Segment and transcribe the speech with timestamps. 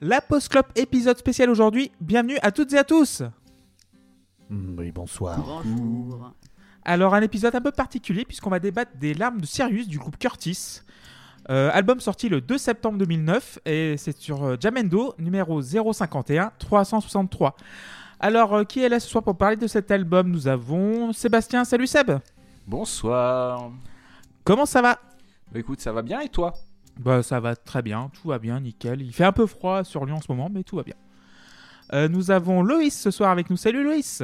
[0.00, 1.92] La Post Club épisode spécial aujourd'hui.
[2.00, 3.22] Bienvenue à toutes et à tous.
[4.48, 5.38] Mm, Oui, bonsoir.
[5.38, 6.32] Bonjour.
[6.84, 10.16] Alors un épisode un peu particulier puisqu'on va débattre des larmes de Sirius du groupe
[10.18, 10.80] Curtis.
[11.50, 17.56] Euh, album sorti le 2 septembre 2009 et c'est sur euh, Jamendo numéro 051 363.
[18.20, 20.30] Alors euh, qui est là ce soir pour parler de cet album?
[20.30, 21.64] Nous avons Sébastien.
[21.64, 22.10] Salut Seb.
[22.66, 23.70] Bonsoir.
[24.44, 24.98] Comment ça va?
[25.52, 26.54] Bah, écoute, ça va bien et toi?
[26.98, 29.00] Bah ça va très bien, tout va bien, nickel.
[29.02, 30.96] Il fait un peu froid sur Lyon en ce moment mais tout va bien.
[31.92, 33.56] Euh, nous avons Loïs ce soir avec nous.
[33.56, 34.22] Salut Loïs.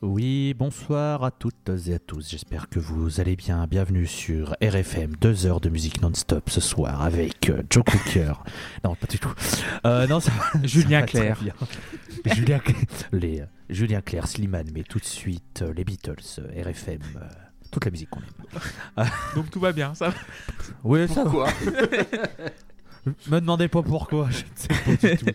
[0.00, 2.28] Oui, bonsoir à toutes et à tous.
[2.28, 3.66] J'espère que vous allez bien.
[3.68, 8.32] Bienvenue sur RFM, deux heures de musique non-stop ce soir avec euh, Joe Cooker.
[8.84, 9.32] non, pas du tout.
[9.86, 10.32] Euh, non, ça
[10.64, 11.38] Julien ça Clerc.
[12.26, 12.60] Julien,
[13.12, 17.00] les, Julien Clerc, Slimane, mais tout de suite les Beatles, RFM,
[17.72, 19.08] toute la musique qu'on aime.
[19.34, 20.14] Donc tout va bien, ça va.
[20.84, 21.30] Oui, ça va.
[21.30, 21.48] Pourquoi
[23.28, 25.26] Me demandez pas pourquoi, je ne sais pas du tout.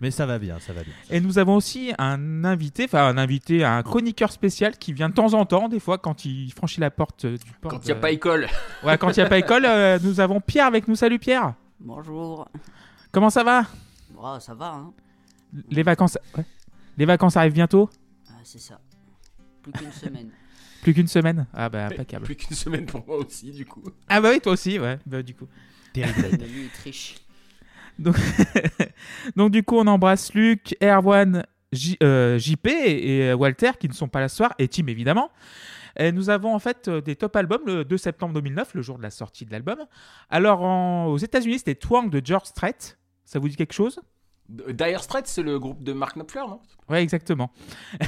[0.00, 0.92] Mais ça va bien, ça va bien.
[1.10, 5.14] Et nous avons aussi un invité, enfin un invité, un chroniqueur spécial qui vient de
[5.14, 7.72] temps en temps, des fois quand il franchit la porte euh, du port.
[7.72, 8.46] Quand il n'y a pas école.
[8.84, 10.94] Ouais, quand il n'y a pas école, euh, nous avons Pierre avec nous.
[10.94, 11.54] Salut Pierre.
[11.80, 12.46] Bonjour.
[13.10, 13.64] Comment ça va
[14.16, 14.92] Oh, ça va, hein
[15.70, 16.44] Les vacances, ouais.
[16.96, 17.90] les vacances arrivent bientôt.
[18.28, 18.78] Ah, C'est ça.
[19.62, 20.30] Plus qu'une semaine.
[20.86, 21.48] Plus qu'une semaine.
[21.52, 22.24] Ah bah impeccable.
[22.24, 23.82] Plus qu'une semaine pour moi aussi, du coup.
[24.08, 25.00] Ah bah oui, toi aussi, ouais.
[25.04, 25.48] Bah du coup.
[25.92, 26.28] Terrible.
[26.44, 27.16] Lui, il triche.
[27.98, 28.14] Donc,
[29.36, 34.06] donc du coup, on embrasse Luc, Erwan, J- euh, JP et, Walter qui ne sont
[34.06, 35.32] pas là ce soir, et Tim évidemment.
[35.98, 38.96] Et nous avons en fait euh, des top albums le 2 septembre 2009, le jour
[38.96, 39.78] de la sortie de l'album.
[40.30, 42.76] Alors en- aux États-Unis, c'était Twang de George Strait.
[43.24, 43.98] Ça vous dit quelque chose?
[44.48, 46.60] Dire Straits, c'est le groupe de Mark Knopfler, non?
[46.88, 47.50] Ouais, exactement.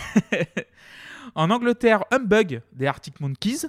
[1.35, 3.67] en Angleterre, Humbug des Arctic Monkeys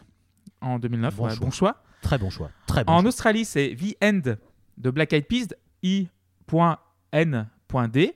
[0.62, 1.16] en 2009.
[1.16, 1.40] Bon ouais, choix.
[1.46, 1.84] bon choix.
[2.02, 2.50] Très bon choix.
[2.68, 3.10] Très bon En choix.
[3.10, 4.22] Australie, c'est The End
[4.78, 5.48] de Black Eyed Peas,
[7.12, 8.16] I.N.D.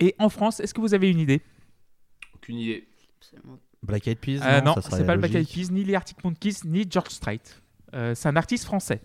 [0.00, 1.42] Et en France, est-ce que vous avez une idée?
[2.34, 2.86] Aucune idée.
[3.20, 3.58] Absolument.
[3.82, 5.48] Black Eyed Peas Euh, Non, serait c'est pas le Black Eyed.
[5.48, 7.40] Peas, ni les Arctic Monkeys, ni George Strait.
[7.94, 9.00] Euh, c'est un artiste français.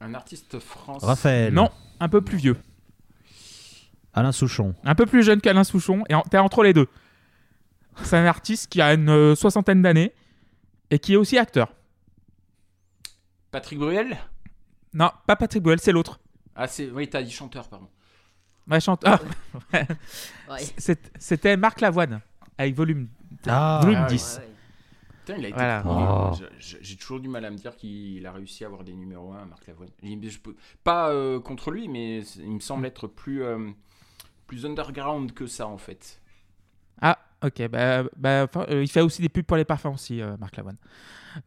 [0.00, 1.06] Un artiste français.
[1.06, 1.54] Raphaël.
[1.54, 2.56] Non, un peu plus vieux.
[4.12, 4.74] Alain Souchon.
[4.84, 6.02] Un peu plus jeune qu'Alain Souchon.
[6.08, 6.88] Et en- t'es entre les deux.
[8.02, 10.12] C'est un artiste qui a une euh, soixantaine d'années
[10.90, 11.72] et qui est aussi acteur.
[13.50, 14.16] Patrick Bruel?
[14.92, 16.20] Non, pas Patrick Bruel, c'est l'autre.
[16.54, 16.90] Ah, c'est.
[16.90, 17.88] Oui, t'as dit chanteur, pardon.
[18.68, 19.20] Ouais, chante- ah,
[19.72, 20.58] Ouais.
[20.76, 22.20] c'est- C'était Marc Lavoine
[22.58, 23.08] avec volume,
[23.46, 24.16] Ah, volume ah oui.
[24.16, 24.38] 10.
[24.40, 24.50] Ouais, ouais.
[25.24, 25.56] Putain, il a été.
[25.56, 25.82] Voilà.
[25.86, 26.32] Oh.
[26.58, 29.46] J'ai toujours du mal à me dire qu'il a réussi à avoir des numéros 1,
[29.46, 29.90] Marc Lavoine.
[30.02, 33.70] Il- je peux- Pas euh, contre lui, mais il me semble être plus, euh,
[34.46, 36.20] plus underground que ça, en fait.
[37.00, 37.68] Ah, ok.
[37.68, 40.76] Bah, bah, euh, il fait aussi des pubs pour les parfums aussi, euh, Marc Lavoine.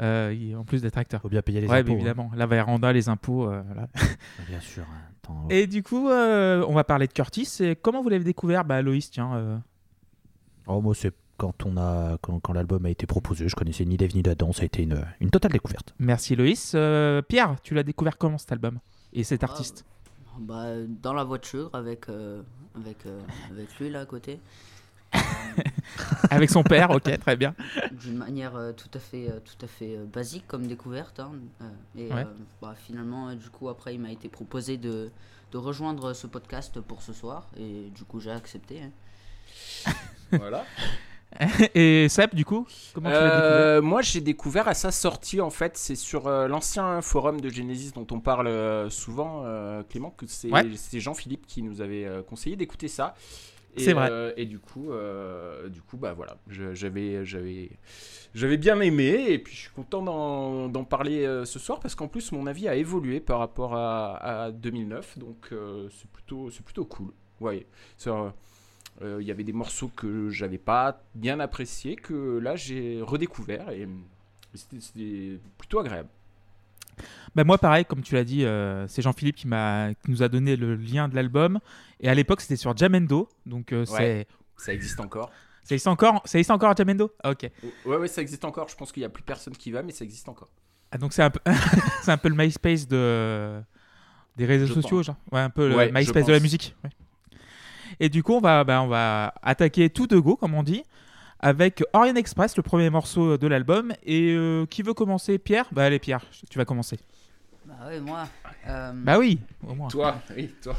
[0.02, 1.22] Euh, il- en plus d'être acteur.
[1.22, 1.88] Faut bien payer les ouais, impôts.
[1.88, 2.32] mais évidemment.
[2.36, 3.50] La véranda, les impôts.
[3.50, 3.88] euh, voilà.
[3.96, 4.44] hein.
[4.48, 4.84] Bien sûr.
[4.84, 5.02] hein.
[5.24, 7.50] Attends, Et du coup, euh, on va parler de Curtis.
[7.62, 8.66] Et comment vous l'avez découvert?
[8.66, 9.34] Bah, Loïs, tiens.
[9.36, 9.58] euh,
[10.68, 13.98] Oh, moi, c'est quand, on a, quand, quand l'album a été proposé, je connaissais ni
[13.98, 15.96] Dave ni Dadan, ça a été une, une totale découverte.
[15.98, 16.74] merci Loïs.
[16.76, 18.78] Euh, Pierre, tu l'as découvert comment cet album?
[19.14, 19.86] Et cet Ah, artiste?
[20.38, 20.66] Bah,
[21.02, 22.42] dans la voiture avec, euh,
[22.76, 23.20] avec, euh,
[23.52, 24.40] avec lui là à côté.
[26.30, 27.56] Avec son père, ok, très bien.
[27.92, 31.20] D'une manière euh, tout à fait, euh, tout à fait euh, basique comme découverte.
[31.20, 31.32] hein.
[31.62, 31.66] Euh,
[31.98, 32.22] et Ouais.
[32.24, 35.12] euh, bah, finalement, euh, du coup, après, il m'a été proposé de,
[35.52, 37.48] de rejoindre ce podcast pour ce soir.
[37.58, 38.82] Et du coup, j'ai accepté.
[38.84, 39.92] hein.
[40.32, 40.64] Voilà.
[41.76, 45.42] Et Seb, du coup, comment tu l'as découvert Euh, moi, j'ai découvert à sa sortie,
[45.42, 49.84] en fait, c'est sur euh, l'ancien forum de Genesis dont on parle euh, souvent, euh,
[49.84, 50.64] Clément, que c'est Ouais.
[50.76, 53.14] c'est Jean-Philippe qui nous avait euh, conseillé d'écouter ça.
[53.78, 54.10] C'est vrai.
[54.12, 57.70] euh, et du coup, euh, du coup, bah voilà, j'avais, j'avais,
[58.34, 60.02] j'avais bien aimé, et puis je suis content
[60.70, 64.46] d'en parler euh, ce soir parce qu'en plus, mon avis a évolué par rapport à,
[64.46, 65.54] à 2009, donc
[65.92, 67.12] c'est plutôt, c'est plutôt cool.
[67.40, 67.66] Ouais,
[69.02, 73.88] il y avait des morceaux que j'avais pas bien appréciés que là j'ai redécouvert et,
[74.56, 76.10] c'était plutôt agréable.
[77.36, 80.28] Bah, moi, pareil, comme tu l'as dit, euh, c'est Jean-Philippe qui, m'a- qui nous a
[80.30, 81.60] donné le lien de l'album.
[82.00, 83.30] Et à l'époque, c'était sur Jamendo.
[83.46, 84.28] Donc, euh, Ouais.
[84.58, 85.32] Ça existe encore.
[85.64, 87.12] Ça existe encore, ça existe encore à Jamendo?
[87.24, 87.50] Ah, Ok.
[87.86, 88.68] Ouais, ouais, ça existe encore.
[88.70, 90.50] Je pense qu'il y a plus personne qui va, mais ça existe encore.
[90.92, 91.40] Ah, donc, c'est un, peu...
[92.02, 93.62] c'est un peu le MySpace de...
[94.36, 95.06] des réseaux Je sociaux, pense.
[95.06, 95.16] genre.
[95.32, 96.76] Ouais, un peu le Ouais, MySpace de la musique.
[96.84, 96.90] ouais.
[98.00, 100.84] Et du coup, on va, bah, on va attaquer tout de go, comme on dit,
[101.40, 103.94] avec Orient Express, le premier morceau de l'album.
[104.04, 105.38] Et euh, qui veut commencer?
[105.38, 105.68] Pierre?
[105.72, 107.00] Bah, allez, Pierre, tu vas commencer.
[107.66, 108.28] Bah ouais, moi.
[108.68, 109.88] euh, Bah oui, au moins.
[109.90, 110.76] Toi, oui, toi.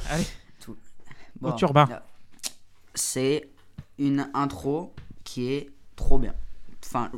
[1.40, 1.86] bon, au turbin.
[1.90, 1.98] euh,
[2.94, 3.48] C'est
[3.98, 4.92] une intro
[5.24, 6.34] qui est trop bien.
[6.84, 7.10] Enfin,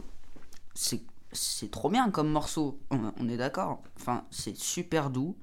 [0.74, 1.00] c'est
[1.34, 3.82] c'est trop bien comme morceau, on, on est d'accord.
[3.98, 5.34] Enfin, c'est super doux.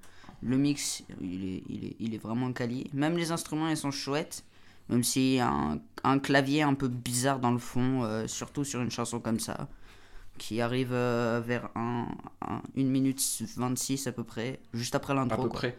[0.42, 2.90] Le mix, il est, il est, il est vraiment quali.
[2.94, 4.44] Même les instruments, ils sont chouettes.
[4.90, 8.64] Même s'il y a un, un clavier un peu bizarre dans le fond, euh, surtout
[8.64, 9.68] sur une chanson comme ça,
[10.38, 12.08] qui arrive euh, vers 1
[12.76, 13.22] minute
[13.58, 15.44] 26 à peu près, juste après À l'intro.
[15.44, 15.60] peu quoi.
[15.60, 15.78] près.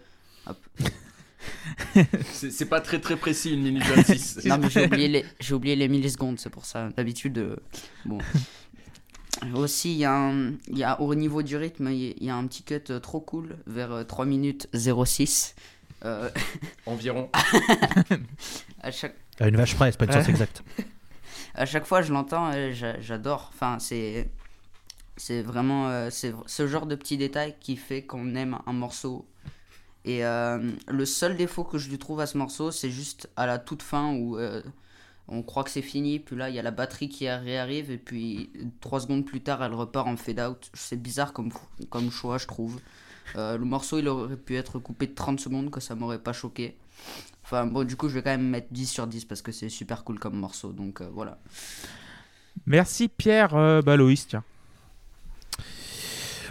[2.33, 4.41] C'est pas très très précis, une minute 26.
[4.47, 6.91] Non, mais j'ai oublié, les, j'ai oublié les millisecondes, c'est pour ça.
[6.91, 7.57] D'habitude, euh,
[8.05, 8.19] bon.
[9.55, 12.37] Aussi, il y, a un- il y a au niveau du rythme, il y a
[12.37, 15.55] un petit cut trop cool vers euh, 3 minutes 06.
[16.05, 16.31] Euh,
[16.87, 17.31] Environ.
[18.83, 20.63] à, chaque, À une vache près, c'est pas une science exacte.
[21.55, 23.51] à chaque fois, je l'entends, j'a- j'adore.
[23.55, 24.31] Enfin, c'est,
[25.17, 29.27] c'est vraiment euh, c'est ce genre de petit détail qui fait qu'on aime un morceau.
[30.07, 33.45] Et euh, le seul défaut que je lui trouve à ce morceau, c'est juste à
[33.47, 34.63] la toute fin où euh,
[35.29, 37.99] on croit que c'est fini, puis là il y a la batterie qui réarrive, et
[37.99, 38.51] puis
[38.81, 40.71] trois secondes plus tard elle repart en fade out.
[40.73, 41.53] C'est bizarre comme,
[41.91, 42.81] comme choix, je trouve.
[43.37, 46.33] Euh, le morceau il aurait pu être coupé de 30 secondes, que ça m'aurait pas
[46.33, 46.77] choqué.
[47.45, 49.69] Enfin bon, du coup je vais quand même mettre 10 sur 10 parce que c'est
[49.69, 51.39] super cool comme morceau, donc euh, voilà.
[52.67, 54.45] Merci Pierre euh, bah, Loïs, tiens.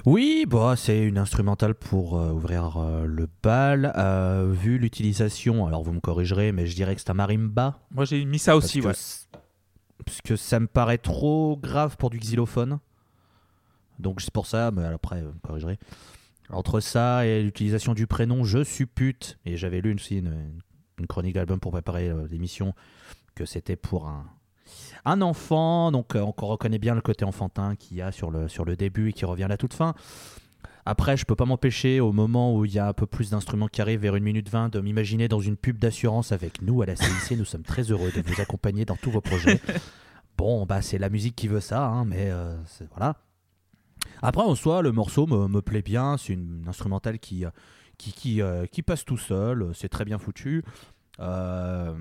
[0.06, 3.94] Oui, bah, c'est une instrumentale pour euh, ouvrir euh, le bal.
[3.98, 7.80] Euh, vu l'utilisation, alors vous me corrigerez, mais je dirais que c'est un marimba.
[7.92, 9.40] Moi j'ai mis ça aussi, parce, ouais.
[9.40, 12.80] que, parce que ça me paraît trop grave pour du xylophone.
[14.00, 15.78] Donc c'est pour ça, mais après, vous me corrigerez.
[16.52, 20.60] Entre ça et l'utilisation du prénom, je suppute, et j'avais lu aussi une,
[20.98, 22.74] une chronique d'album pour préparer euh, l'émission,
[23.36, 24.26] que c'était pour un,
[25.06, 28.48] un enfant, donc euh, on reconnaît bien le côté enfantin qu'il y a sur le,
[28.48, 29.94] sur le début et qui revient à la toute fin.
[30.86, 33.68] Après, je peux pas m'empêcher, au moment où il y a un peu plus d'instruments
[33.68, 36.88] qui arrivent vers 1 minute 20, de m'imaginer dans une pub d'assurance avec nous à
[36.88, 37.38] la CIC.
[37.38, 39.62] Nous sommes très heureux de vous accompagner dans tous vos projets.
[40.38, 42.56] Bon, bah c'est la musique qui veut ça, hein, mais euh,
[42.96, 43.18] voilà.
[44.22, 46.18] Après, en soi, le morceau me, plaît bien.
[46.18, 47.50] C'est une instrumentale qui, euh,
[48.26, 49.72] euh, qui passe tout seul.
[49.74, 50.64] C'est très bien foutu.
[51.20, 51.94] Euh,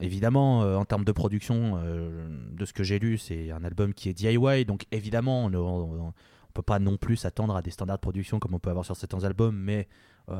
[0.00, 4.14] évidemment, en termes de production, de ce que j'ai lu, c'est un album qui est
[4.14, 4.64] DIY.
[4.64, 6.12] Donc, évidemment, on ne
[6.54, 8.96] peut pas non plus s'attendre à des standards de production comme on peut avoir sur
[8.96, 9.88] certains albums, mais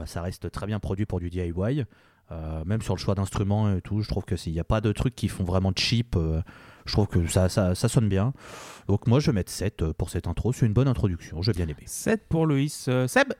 [0.05, 1.85] ça reste très bien produit pour du DIY.
[2.31, 4.81] Euh, même sur le choix d'instruments et tout, je trouve que s'il n'y a pas
[4.81, 6.43] de trucs qui font vraiment cheap, euh,
[6.85, 8.35] je trouve que ça, ça, ça sonne bien.
[8.87, 11.53] Donc moi je vais mettre 7 euh, pour cette intro, c'est une bonne introduction, j'ai
[11.53, 11.83] bien aimé.
[11.87, 12.87] 7 pour Loïs.
[12.89, 13.33] Euh, Seb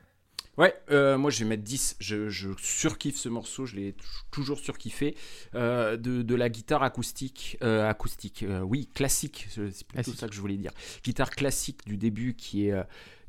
[0.57, 1.95] Ouais, euh, moi je vais mettre 10.
[1.99, 3.95] Je, je surkiffe ce morceau, je l'ai
[4.29, 5.15] toujours surkiffé.
[5.55, 10.17] Euh, de, de la guitare acoustique, euh, acoustique, euh, oui, classique, c'est plutôt Classique.
[10.19, 10.71] ça que je voulais dire.
[11.03, 12.71] Guitare classique du début qui est.
[12.73, 12.83] euh,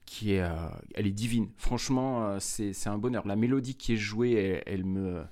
[0.07, 0.49] qui est, euh,
[0.97, 1.51] elle est divine.
[1.57, 3.29] Franchement, euh, c'est c'est un bonheur.
[3.29, 5.23] La mélodie qui est jouée, elle, elle me,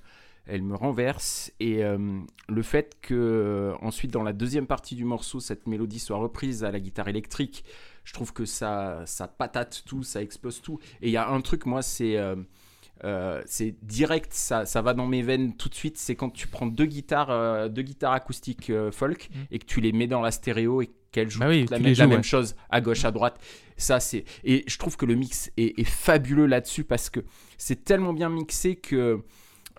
[0.45, 1.51] elle me renverse.
[1.59, 5.99] Et euh, le fait que euh, ensuite dans la deuxième partie du morceau, cette mélodie
[5.99, 7.63] soit reprise à la guitare électrique,
[8.03, 10.79] je trouve que ça, ça patate tout, ça explose tout.
[11.01, 15.07] Et il y a un truc, moi, c'est euh, c'est direct, ça, ça va dans
[15.07, 15.97] mes veines tout de suite.
[15.97, 19.37] C'est quand tu prends deux guitares, deux guitares acoustiques folk Mm.
[19.51, 22.17] et que tu les mets dans la stéréo et qu'elles jouent Bah oui, la, même-
[22.17, 23.39] la chose à gauche, à droite.
[23.77, 27.21] Ça, c'est et je trouve que le mix est, est fabuleux là-dessus parce que
[27.57, 29.21] c'est tellement bien mixé que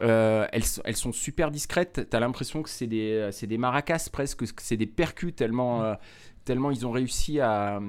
[0.02, 2.06] euh, elles, sont- elles sont super discrètes.
[2.10, 5.94] T'as l'impression que c'est des, des maracas presque, que c'est des percus tellement, euh,
[6.44, 7.80] tellement ils ont réussi à,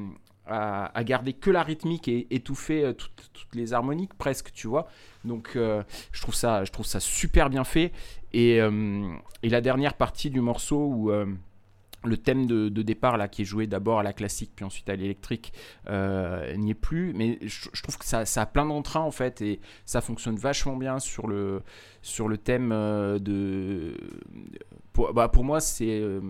[0.46, 4.68] à, à garder que la rythmique et étouffer euh, toutes, toutes les harmoniques presque, tu
[4.68, 4.88] vois.
[5.24, 7.92] Donc euh, je, trouve ça, je trouve ça super bien fait.
[8.34, 9.12] Et, euh,
[9.44, 11.26] et la dernière partie du morceau où euh,
[12.04, 14.96] le thème de, départ là qui est joué d'abord à la classique puis ensuite à
[14.96, 15.54] l'électrique
[15.88, 17.14] euh, n'y est plus.
[17.14, 21.00] Mais je, trouve que ça, a plein d'entrain en fait et ça fonctionne vachement bien
[21.00, 21.64] sur le
[22.44, 23.96] thème euh, de
[24.94, 26.22] pour, bah, pour moi c'est euh,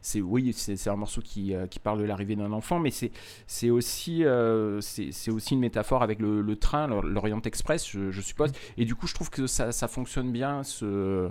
[0.00, 3.70] c'est oui c'est un morceau qui, euh, qui parle de l'arrivée d'un enfant mais c'est
[3.70, 8.20] aussi euh, c'est aussi une métaphore avec le, le train l'Or- l'Orient Express je, je
[8.20, 8.52] suppose.
[8.76, 11.30] Et du coup je trouve que ça, ça fonctionne bien ce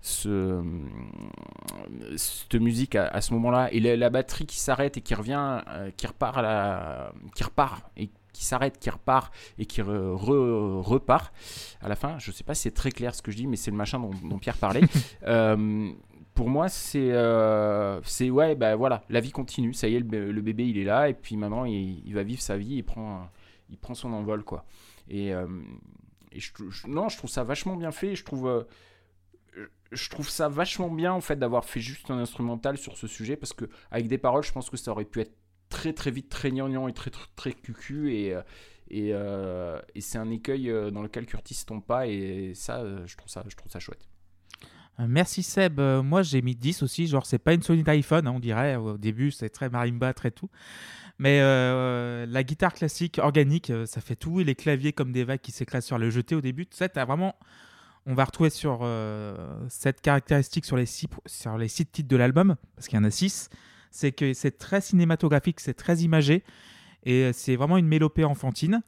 [0.00, 0.62] ce
[2.16, 3.72] cette musique à, à ce moment-là.
[3.72, 7.44] Et la, la batterie qui s'arrête et qui revient euh, qui repart à la qui
[7.44, 11.32] repart et qui s'arrête qui repart et qui re- re- repart
[11.80, 12.18] à la fin.
[12.18, 13.98] Je sais pas si c'est très clair ce que je dis mais c'est le machin
[14.00, 14.82] dont, dont Pierre parlait.
[15.26, 15.90] Euh,
[16.34, 19.72] pour moi c'est euh, c'est ouais bah voilà la vie continue.
[19.72, 21.08] Ça y est le, bé- le bébé il est là.
[21.08, 22.76] Et puis maintenant il, va vivre sa vie.
[22.76, 23.28] Il prend
[23.70, 24.66] il prend son envol quoi.
[25.08, 25.46] Et, euh,
[26.34, 26.50] je,
[26.88, 28.16] non je trouve ça vachement bien fait.
[28.16, 28.64] Je trouve euh,
[29.92, 33.36] je trouve ça vachement bien en fait d'avoir fait juste un instrumental sur ce sujet.
[33.36, 35.36] Parce que avec des paroles je pense que ça aurait pu être
[35.68, 38.12] très très vite très gnangnan et très très, très cucu.
[38.14, 38.36] Et
[38.90, 39.12] et,
[40.00, 42.08] c'est un écueil dans lequel Curtis tombe pas.
[42.08, 44.08] Et ça je trouve ça je trouve ça chouette
[44.98, 45.80] Merci Seb.
[45.80, 47.06] Euh, moi j'ai mis 10 aussi.
[47.06, 48.76] Genre, c'est pas une Sony d'iPhone, hein, on dirait.
[48.76, 50.48] Au début, c'est très marimba, très tout.
[51.18, 54.40] Mais euh, la guitare classique organique, euh, ça fait tout.
[54.40, 56.66] Et les claviers comme des vagues qui s'éclatent sur le jeté au début.
[56.70, 57.34] Ça, t'as vraiment.
[58.06, 59.34] On va retrouver sur euh,
[59.68, 63.04] cette caractéristique sur les six, sur les six titres de l'album, parce qu'il y en
[63.04, 63.48] a six.
[63.90, 66.44] C'est que c'est très cinématographique, c'est très imagé.
[67.04, 68.82] Et c'est vraiment une mélopée enfantine.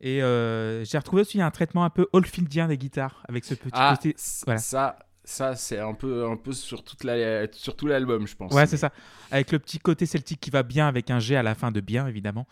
[0.00, 3.70] Et euh, j'ai retrouvé aussi un traitement un peu oldfieldien des guitares, avec ce petit
[3.72, 4.16] Ah, côté.
[4.46, 4.58] voilà.
[4.58, 8.52] ça, ça c'est un peu, un peu sur, toute la, sur tout l'album, je pense.
[8.52, 8.90] Ouais, c'est ça.
[9.30, 11.80] Avec le petit côté celtique qui va bien, avec un G à la fin de
[11.80, 12.46] bien, évidemment,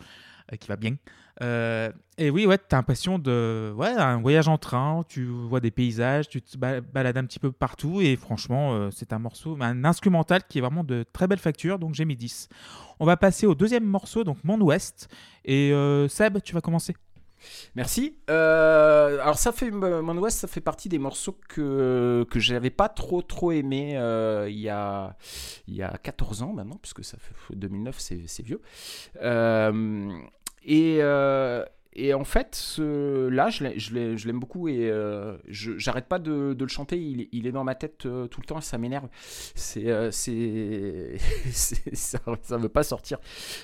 [0.53, 0.95] euh, qui va bien.
[1.41, 3.73] Euh, et oui, ouais, t'as l'impression de.
[3.77, 7.39] Ouais, un voyage en train, tu vois des paysages, tu te ba- balades un petit
[7.39, 11.27] peu partout, et franchement, euh, c'est un morceau, un instrumental qui est vraiment de très
[11.27, 12.49] belle facture, donc j'ai mis 10.
[12.99, 15.07] On va passer au deuxième morceau, donc Monde Ouest.
[15.45, 15.71] Et
[16.09, 16.93] Seb, tu vas commencer.
[17.75, 18.17] Merci.
[18.29, 22.89] Euh, alors ça fait Mon West, ça fait partie des morceaux que que j'avais pas
[22.89, 25.15] trop trop aimé euh, il y a
[25.67, 28.61] il y a 14 ans maintenant, puisque ça fait 2009, c'est vieux.
[29.21, 30.11] Euh,
[30.63, 34.89] et euh, et en fait, ce, là, je l'ai- je l'ai- je l'aime beaucoup et
[34.89, 36.97] euh, j'arrête pas de, de le chanter.
[37.01, 39.07] Il, est- il est dans ma tête euh, tout le temps et ça m'énerve.
[39.55, 40.11] C'est, euh,
[41.51, 43.17] ça, ça veut pas sortir.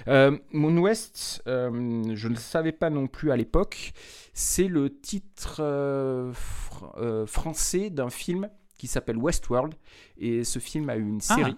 [0.08, 3.94] Moon West, je ne le savais pas non plus à l'époque.
[4.34, 5.62] C'est le titre
[6.34, 9.74] fr- français d'un film qui s'appelle Westworld
[10.17, 11.36] et ce film a eu une Ah.
[11.36, 11.58] série.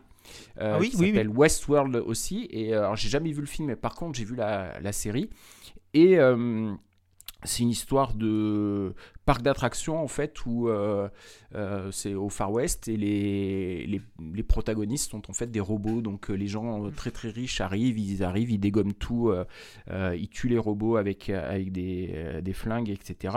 [0.59, 1.07] euh, Ah oui, qui oui, oui.
[1.11, 4.25] s'appelle Westworld aussi et euh, alors j'ai jamais vu le film mais par contre j'ai
[4.25, 5.29] vu la, la série
[5.97, 6.75] et euh,
[7.43, 8.93] c'est une histoire de
[9.25, 11.09] parc d'attractions en fait où euh,
[11.55, 16.01] euh, c'est au Far West et les, les, protagonistes sont en fait des robots.
[16.01, 19.33] Donc les gens très très riches arrivent ils arrivent ils dégomment tout
[19.89, 23.35] ils tuent les robots avec, avec des, des flingues etc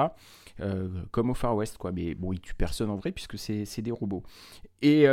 [1.11, 1.93] comme au Far West quoi.
[1.93, 4.23] Mais bon ils tuent personne en vrai puisque c'est des robots.
[4.83, 5.07] Et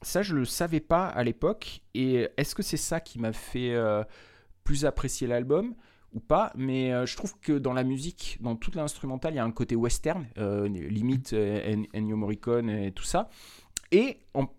[0.00, 1.82] ça je le savais pas à l'époque.
[1.94, 3.72] Et est-ce que c'est ça qui m'a fait
[4.64, 5.76] plus apprécier l'album?
[6.14, 9.40] Ou pas, mais euh, je trouve que dans la musique, dans toute l'instrumentale, il y
[9.40, 13.28] a un côté western, euh, limite euh, En- Ennio Morricone et tout ça.
[13.90, 14.18] Et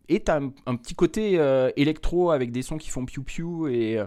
[0.09, 1.39] et t'as un, petit côté
[1.75, 3.67] électro avec des sons qui font piou-piou.
[3.67, 3.97] Et,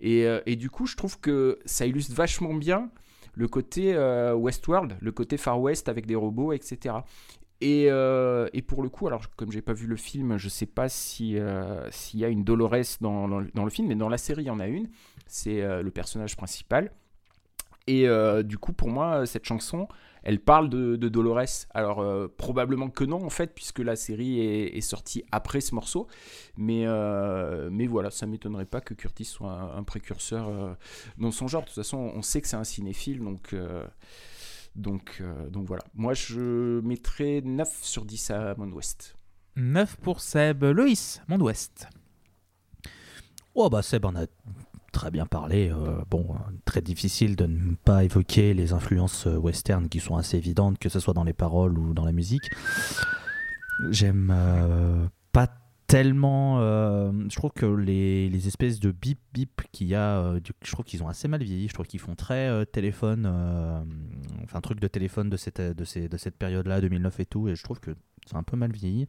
[0.00, 2.90] et, du coup, je trouve que ça illustre vachement bien
[3.34, 3.96] le côté
[4.34, 6.96] Westworld, le côté Far West avec des robots, etc.
[7.60, 10.66] Et, euh, et pour le coup, alors comme j'ai pas vu le film, je sais
[10.66, 14.42] pas si euh, s'il y a une Dolores dans, le- film, mais dans la série,
[14.42, 14.88] il y en a une.
[15.26, 16.92] C'est euh, le personnage principal.
[17.86, 18.06] Et
[18.44, 19.88] du coup, pour moi, cette chanson,
[20.22, 21.66] elle parle de, Dolores.
[21.74, 22.02] Alors,
[22.38, 26.06] probablement que non, en fait, puisque la série est, sortie après ce morceau.
[26.56, 26.86] Mais,
[27.70, 30.78] mais voilà, ça m'étonnerait pas que Curtis soit un, un précurseur
[31.18, 31.60] dans son genre.
[31.60, 33.54] De toute façon, on sait que c'est un cinéphile, donc,
[34.76, 35.84] donc, euh, donc voilà.
[35.94, 39.16] Moi, je mettrais 9 sur 10 à Mon West.
[39.56, 40.64] 9 pour Seb.
[40.64, 41.88] Loïs, Monde Ouest.
[43.54, 44.26] Oh bah Seb en a
[44.92, 45.70] très bien parlé.
[45.70, 50.36] euh, bon, euh, très difficile de ne pas évoquer les influences western qui sont assez
[50.38, 52.50] évidentes, que ce soit dans les paroles ou dans la musique.
[53.90, 55.48] J'aime euh, pas
[55.94, 56.58] tellement.
[56.60, 60.72] euh, je trouve que les, les espèces de bip bip qu'il y a, euh, je
[60.72, 61.68] trouve qu'ils ont assez mal vieilli.
[61.68, 63.26] Je trouve qu'ils font très euh, téléphone,
[64.42, 67.48] enfin truc de téléphone de cette, de ces, de cette période-là, 2009 et tout.
[67.48, 67.92] Et je trouve que
[68.26, 69.06] c'est un peu mal vieilli.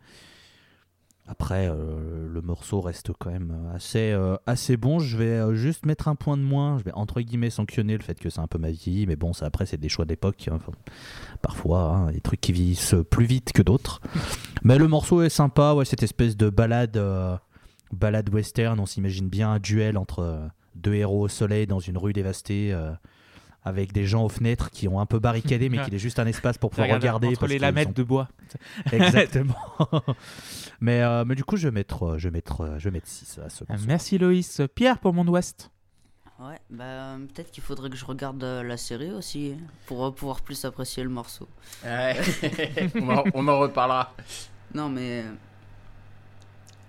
[1.27, 4.99] Après, euh, le morceau reste quand même assez, euh, assez bon.
[4.99, 6.77] Je vais euh, juste mettre un point de moins.
[6.77, 9.07] Je vais entre guillemets sanctionner le fait que c'est un peu ma vie.
[9.07, 10.47] Mais bon, ça, après, c'est des choix d'époque.
[10.51, 10.71] Enfin,
[11.41, 14.01] parfois, hein, des trucs qui vieillissent plus vite que d'autres.
[14.63, 15.73] mais le morceau est sympa.
[15.73, 17.35] Ouais, cette espèce de balade, euh,
[17.91, 18.79] balade western.
[18.79, 22.75] On s'imagine bien un duel entre euh, deux héros au soleil dans une rue dévastée.
[23.65, 26.27] Avec des gens aux fenêtres qui ont un peu barricadé, mais qu'il est juste un
[26.27, 27.27] espace pour pouvoir Regarde, regarder.
[27.27, 28.29] Entre parce les lamettes de bois.
[28.91, 29.55] Exactement.
[30.79, 32.91] mais, euh, mais du coup, je vais mettre, euh, je vais mettre, euh, je vais
[32.91, 33.85] mettre 6 à ce morceau.
[33.87, 34.61] Merci Loïs.
[34.75, 35.71] Pierre pour Monde Ouest.
[36.37, 39.55] Ouais, bah peut-être qu'il faudrait que je regarde la série aussi
[39.85, 41.47] pour pouvoir plus apprécier le morceau.
[41.85, 44.13] on, en, on en reparlera.
[44.73, 45.23] Non, mais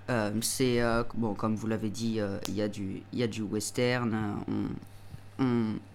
[0.08, 3.22] euh, c'est euh, bon, comme vous l'avez dit, euh, il y a du, il y
[3.22, 4.14] a du western.
[4.48, 4.68] on,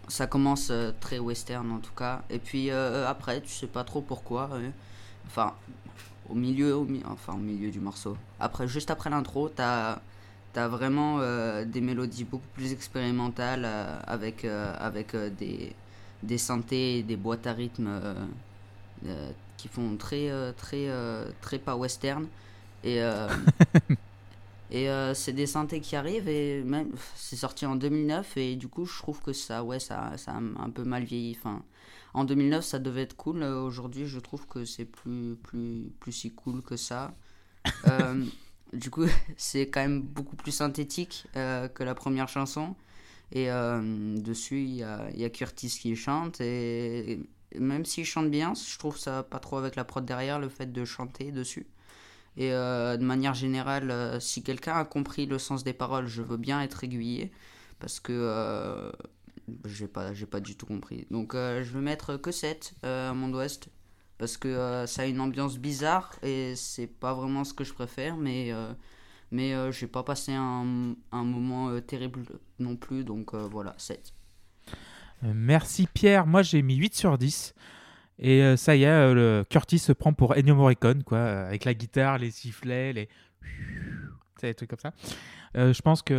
[0.07, 3.83] ça commence euh, très western en tout cas, et puis euh, après, tu sais pas
[3.83, 4.49] trop pourquoi.
[4.53, 4.69] euh,
[5.27, 5.53] enfin,
[6.29, 8.17] au milieu, enfin au milieu du morceau.
[8.39, 9.99] Après, juste après l'intro, t'as
[10.53, 11.19] vraiment
[11.65, 13.65] des mélodies beaucoup plus expérimentales
[14.07, 15.75] avec, avec des,
[16.23, 17.89] des synthés et des boîtes à rythme
[19.57, 20.87] qui font très, très,
[21.41, 22.27] très pas western.
[22.83, 23.01] Et,
[24.71, 28.67] et euh, c'est des synthés qui arrivent et même c'est sorti en 2009 et du
[28.69, 31.35] coup je trouve que ça, ouais, ça, ça a un peu mal vieilli.
[31.37, 31.63] Enfin,
[32.13, 33.43] en 2009 ça devait être cool.
[33.43, 37.15] euh, Aujourd'hui je trouve que c'est plus, plus, plus si cool que ça.
[37.87, 38.25] Euh,
[38.73, 39.05] du coup,
[39.37, 42.75] c'est quand même beaucoup plus synthétique que la première chanson.
[43.31, 43.47] Et
[44.17, 46.41] dessus, il y a, il y a Curtis qui chante.
[46.41, 47.19] Et
[47.59, 50.71] même s'il chante bien, je trouve ça pas trop avec la prod derrière, le fait
[50.71, 51.67] de chanter dessus.
[52.37, 56.21] Et euh, de manière générale, euh, si quelqu'un a compris le sens des paroles, je
[56.21, 57.31] veux bien être aiguillé.
[57.79, 58.91] Parce que euh,
[59.65, 61.07] j'ai pas, pas du tout compris.
[61.11, 63.69] Donc euh, je vais mettre que 7 euh, à Monde Ouest.
[64.17, 68.17] Parce que ça a une ambiance bizarre et c'est pas vraiment ce que je préfère.
[68.17, 68.51] Mais,
[69.31, 72.21] mais j'ai pas passé un, un moment terrible
[72.59, 73.03] non plus.
[73.03, 74.13] Donc voilà, 7.
[75.23, 76.25] Euh, Merci Pierre.
[76.25, 77.53] Moi j'ai mis 8 sur 10.
[78.19, 81.47] Et euh, ça y est, euh, le Curtis se prend pour Ennio Morricone, quoi, euh,
[81.47, 83.09] avec la guitare, les sifflets, les.
[84.57, 84.91] Trucs comme ça.
[85.53, 86.13] Je pense que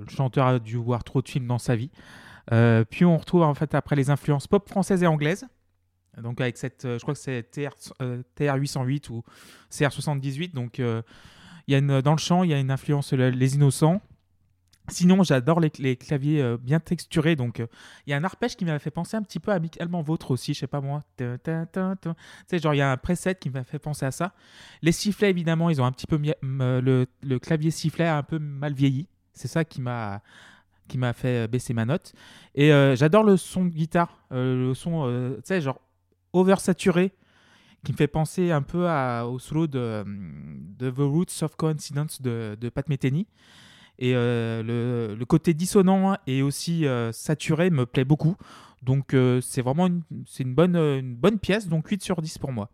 [0.00, 1.90] le chanteur a dû voir trop de films dans sa vie.
[2.90, 5.46] Puis on retrouve en fait après les influences pop françaises et anglaises.
[6.20, 7.70] Donc avec cette, je crois que c'est TR,
[8.02, 9.22] euh, TR808 ou
[9.70, 10.52] CR78.
[10.52, 11.02] Donc il
[11.68, 14.02] y a dans le chant, il y a une influence le- les innocents.
[14.92, 17.34] Sinon, j'adore les, claviers euh, bien texturés.
[17.34, 17.66] Donc, euh,
[18.06, 20.30] il y a un arpège qui m'a fait penser un petit peu à Amicalement Vôtre
[20.30, 21.02] aussi, je sais pas moi.
[21.16, 24.34] Tu sais, genre, il y a un preset qui m'a fait penser à ça.
[24.82, 26.20] Les sifflets, évidemment, ils ont un petit peu.
[26.44, 29.08] euh, Le, clavier sifflet a un peu mal vieilli.
[29.32, 30.20] C'est ça qui m'a
[30.88, 32.12] qui m'a fait baisser ma note.
[32.54, 34.18] Et j'adore le son de guitare.
[34.30, 35.80] le son, tu sais, genre
[36.34, 37.12] oversaturé
[37.82, 38.86] qui me fait penser un peu
[39.24, 43.26] au solo de, de The Roots of Coincidence de, de Pat Metheny.
[43.98, 48.36] Et euh, le, côté dissonant et aussi euh, saturé me plaît beaucoup.
[48.82, 50.02] Donc euh, c'est vraiment une,
[50.40, 52.68] une, bonne, une bonne pièce, donc 8 sur 10 pour moi.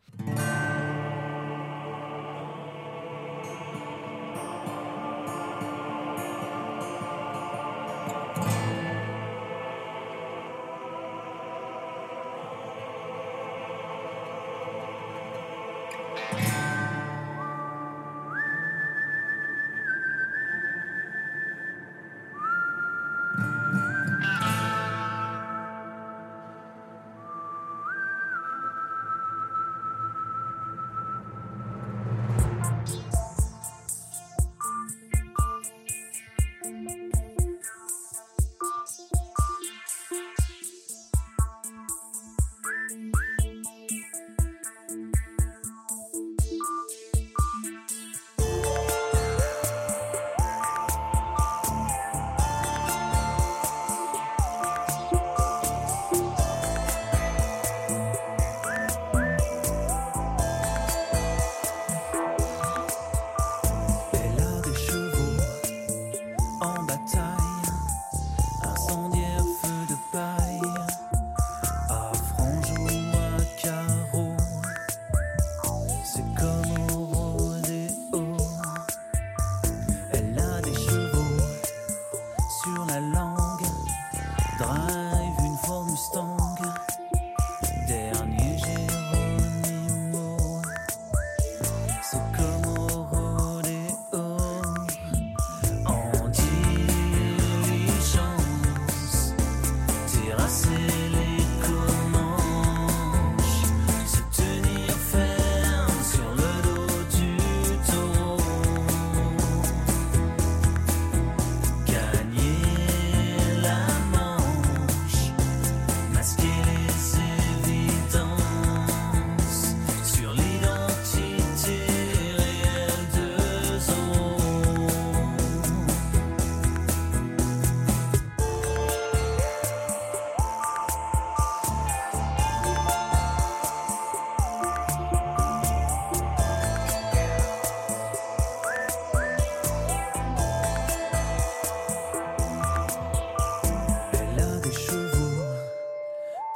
[144.73, 145.45] Chevaux,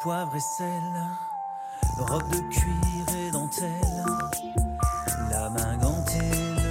[0.02, 0.82] poivre et sel,
[1.98, 4.04] robe de cuir et dentelle,
[5.30, 6.61] la main gantée,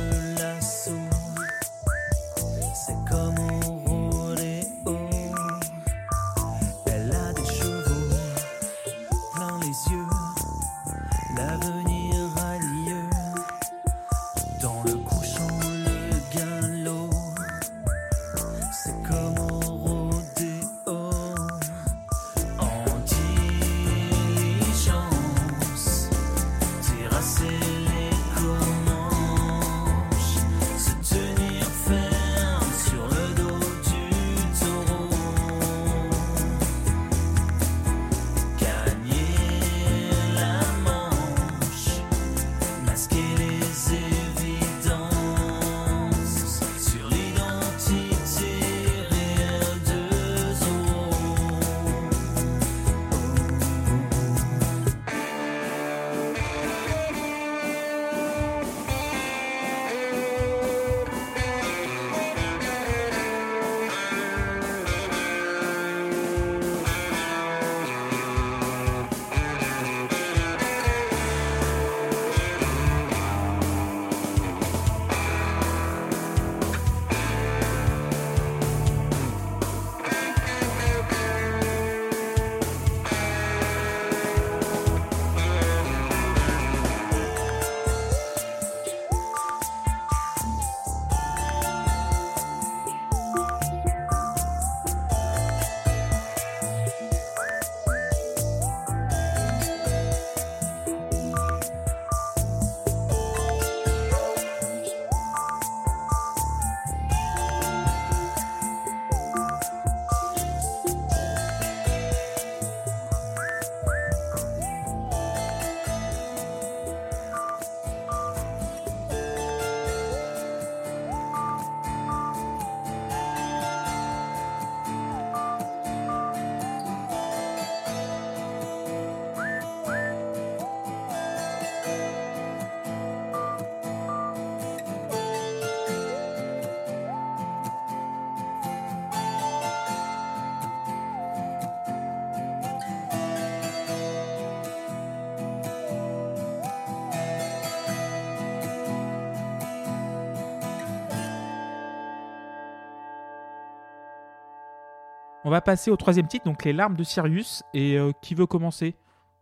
[155.51, 157.61] On va passer au troisième titre, donc Les larmes de Sirius.
[157.73, 158.95] Et euh, qui veut commencer?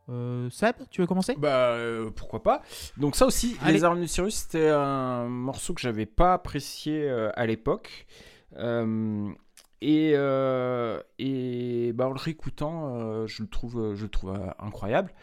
[0.10, 1.36] Euh, Seb, tu veux commencer?
[1.38, 2.64] Bah euh, pourquoi pas.
[2.98, 3.74] Donc ça aussi, Allez.
[3.74, 8.08] Les Armes de Cyrus, c'était un morceau que j'avais pas apprécié euh, à l'époque.
[9.84, 15.14] Euh, et bah, en le réécoutant, euh, je le trouve, euh, incroyable.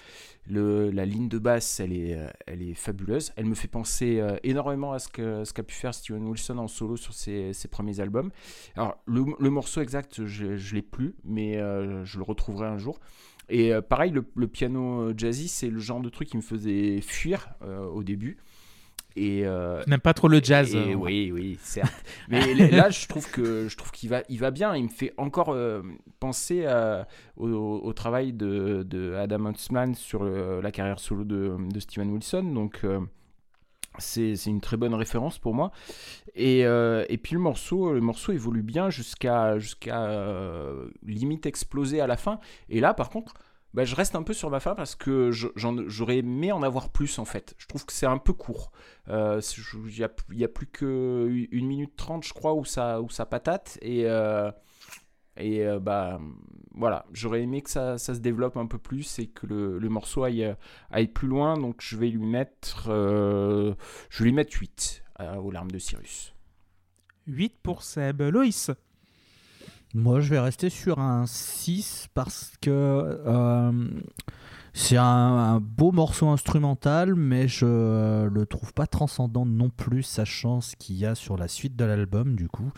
[0.49, 3.33] Le, la ligne de basse, elle est, fabuleuse.
[3.37, 5.09] Elle me fait penser énormément à ce
[5.53, 8.31] qu'a pu faire Steven Wilson en solo sur ses, premiers albums.
[8.77, 11.55] Alors le, morceau exact, je, je l'ai plus, mais
[12.05, 13.01] je le retrouverai un jour.
[13.49, 17.55] Et pareil, le, le piano jazzy, c'est le genre de truc qui me faisait fuir
[17.93, 18.39] au début.
[19.17, 22.05] Et, euh, Tu n'aimes pas trop le jazz et euh, oui, oui, certes.
[22.29, 24.77] Mais là, je trouve que je trouve qu'il va, il va bien.
[24.77, 25.83] Il me fait encore euh,
[26.21, 31.81] penser à- au, au travail de, de Adam Huntsman sur la carrière solo de, de
[31.81, 32.43] Steven Wilson.
[32.55, 33.01] Donc euh,
[33.99, 35.71] c'est c'est une très bonne référence pour moi.
[36.35, 42.03] Et, euh, et puis le morceau, le morceau évolue bien jusqu'à jusqu'à euh, limite exploser
[42.03, 42.39] à la fin.
[42.69, 43.35] Et là, par contre.
[43.77, 47.19] Bah, je reste un peu sur ma fin parce que j'aurais aimé en avoir plus
[47.19, 47.55] en fait.
[47.59, 48.73] Je trouve que c'est un peu court.
[49.09, 49.43] Euh,
[49.87, 49.93] Il
[50.35, 54.51] n'y a, plus que 1 minute 30 je crois où ça, patate et, euh,
[55.39, 56.19] euh, bah
[56.75, 60.57] voilà j'aurais aimé que ça, se développe un peu plus et que le, morceau aille,
[61.13, 63.75] plus loin donc je vais lui mettre euh,
[64.09, 66.35] je vais lui mettre 8 euh, aux larmes de Cyrus
[67.27, 68.23] 8 pour Seb.
[68.23, 68.71] Loïs
[69.97, 73.73] Moi, je vais rester sur un 6 parce que euh,
[74.75, 80.61] c'est un, un beau morceau instrumental, mais je le trouve pas transcendant non plus, sachant
[80.61, 82.71] ce qu'il y a sur la suite de l'album, du coup.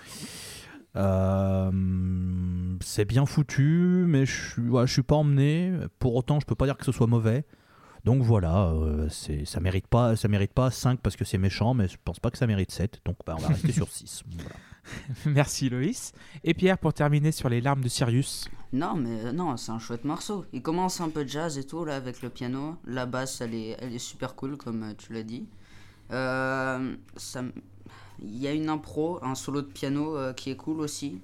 [0.95, 1.73] Euh,
[2.83, 5.73] c'est bien foutu, mais je ouais, je suis pas emmené.
[5.99, 7.45] Pour autant, je peux pas dire que ce soit mauvais.
[8.05, 11.75] Donc voilà, euh, c'est, ça mérite pas, ça mérite pas 5 parce que c'est méchant,
[11.75, 13.01] mais je pense pas que ça mérite 7.
[13.05, 14.23] Donc bah, on va rester sur 6.
[14.31, 14.51] Voilà.
[15.27, 16.13] Merci Loïs.
[16.45, 18.49] Et Pierre pour terminer sur Les larmes de Sirius.
[18.73, 20.45] Non, mais euh, non, c'est un chouette morceau.
[20.53, 22.77] Il commence un peu de jazz et tout, là, avec le piano.
[22.87, 25.47] La basse, elle est, elle est super cool, comme euh, tu l'as dit.
[26.13, 26.95] Euh,
[28.21, 31.21] Il y a une impro, un solo de piano qui est cool aussi.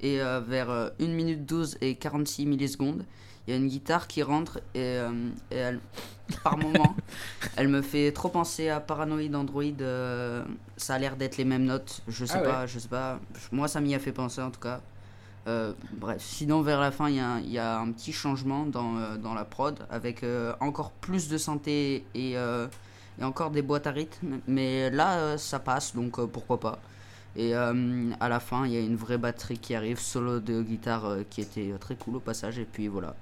[0.00, 3.04] Et vers euh, 1 minute 12 et 46 millisecondes,
[3.48, 5.80] il y a une guitare qui rentre et, euh, et elle,
[6.44, 6.94] par moment,
[7.56, 9.62] elle me fait trop penser à Paranoid Android.
[9.80, 10.44] euh,
[10.76, 12.02] ça a l'air d'être les mêmes notes.
[12.08, 12.44] Je sais Ah ouais.
[12.44, 13.18] pas, je sais pas.
[13.50, 14.82] Moi, ça m'y a fait penser en tout cas.
[15.46, 18.12] Euh, bref, sinon vers la fin, il y, a un- il y a un petit
[18.12, 22.66] changement dans, euh, dans la prod avec euh, encore plus de synthé et, euh,
[23.18, 24.40] et encore des boîtes à rythme.
[24.46, 26.80] Mais là, euh, ça passe, donc euh, pourquoi pas.
[27.36, 30.60] Et euh, à la fin, il y a une vraie batterie qui arrive, solo de
[30.62, 32.58] guitare euh, qui était très cool au passage.
[32.58, 33.14] Et puis voilà.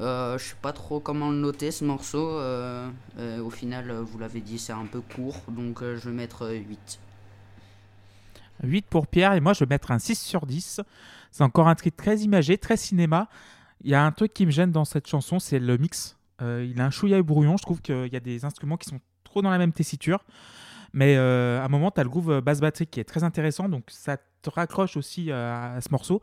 [0.00, 2.38] Euh, je sais pas trop comment le noter ce morceau.
[2.38, 6.14] euh, euh, au final, euh, vous l'avez dit, c'est un peu court, donc je vais
[6.14, 7.00] mettre euh, 8.
[8.62, 10.80] 8 pour Pierre et moi je vais mettre un 6 sur 10.
[11.30, 13.28] C'est encore un titre très imagé, très cinéma.
[13.82, 16.16] Il y a un truc qui me gêne dans cette chanson, c'est le mix.
[16.40, 19.42] Il a un chouïa brouillon, je trouve qu'il y a des instruments qui sont trop
[19.42, 20.24] dans la même tessiture.
[20.92, 23.84] Mais à un moment, tu as le groove basse batterie qui est très intéressant, donc
[23.88, 26.20] ça te raccroche aussi à ce morceau.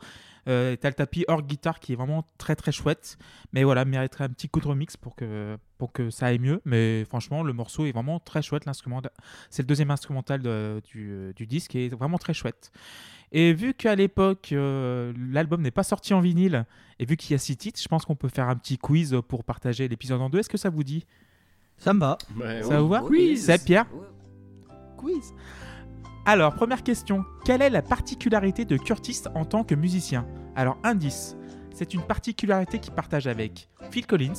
[0.48, 3.18] Euh, tu as le tapis hors guitare qui est vraiment très très chouette.
[3.52, 6.60] Mais voilà, mériterait un petit coup de remix pour que, pour que ça aille mieux.
[6.64, 8.64] Mais franchement, le morceau est vraiment très chouette.
[8.64, 9.02] L'instrument,
[9.50, 12.70] c'est le deuxième instrumental de- du, du disque et est vraiment très chouette.
[13.32, 16.64] Et vu qu'à l'époque, euh, l'album n'est pas sorti en vinyle,
[17.00, 19.16] et vu qu'il y a six titres, je pense qu'on peut faire un petit quiz
[19.26, 20.38] pour partager l'épisode en deux.
[20.38, 21.04] Est-ce que ça vous dit?
[21.76, 22.18] Ça me va.
[22.62, 23.00] Ça vous va?
[23.40, 23.86] C'est Pierre?
[24.96, 25.34] Quiz.
[26.26, 27.24] Alors, première question.
[27.44, 30.26] Quelle est la particularité de Curtis en tant que musicien?
[30.56, 31.36] Alors, indice.
[31.72, 34.32] C'est une particularité qu'il partage avec Phil Collins,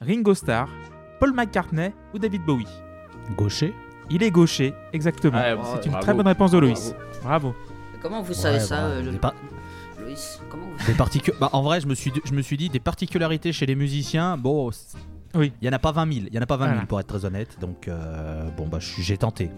[0.00, 0.68] Ringo Starr,
[1.20, 2.66] Paul McCartney ou David Bowie.
[3.36, 3.74] Gaucher?
[4.10, 5.38] Il est gaucher, exactement.
[5.40, 6.04] Ah, C'est une bravo.
[6.04, 6.94] très bonne réponse de Loïs.
[7.22, 7.54] Bravo.
[8.00, 9.34] Comment vous savez Ouais, ça, bah, euh, le- par-
[10.00, 12.68] Loïs Comment vous des particu- bah, en vrai, je me, suis, je me suis dit
[12.68, 14.36] des particularités chez les musiciens.
[14.36, 14.70] Bon,
[15.36, 15.52] Oui.
[15.60, 16.26] il y en a pas 20 000.
[16.28, 16.86] Il y en a pas 20 000 Voilà.
[16.86, 17.56] pour être très honnête.
[17.60, 19.50] Donc, euh, bon, bah, je suis- j'ai tenté.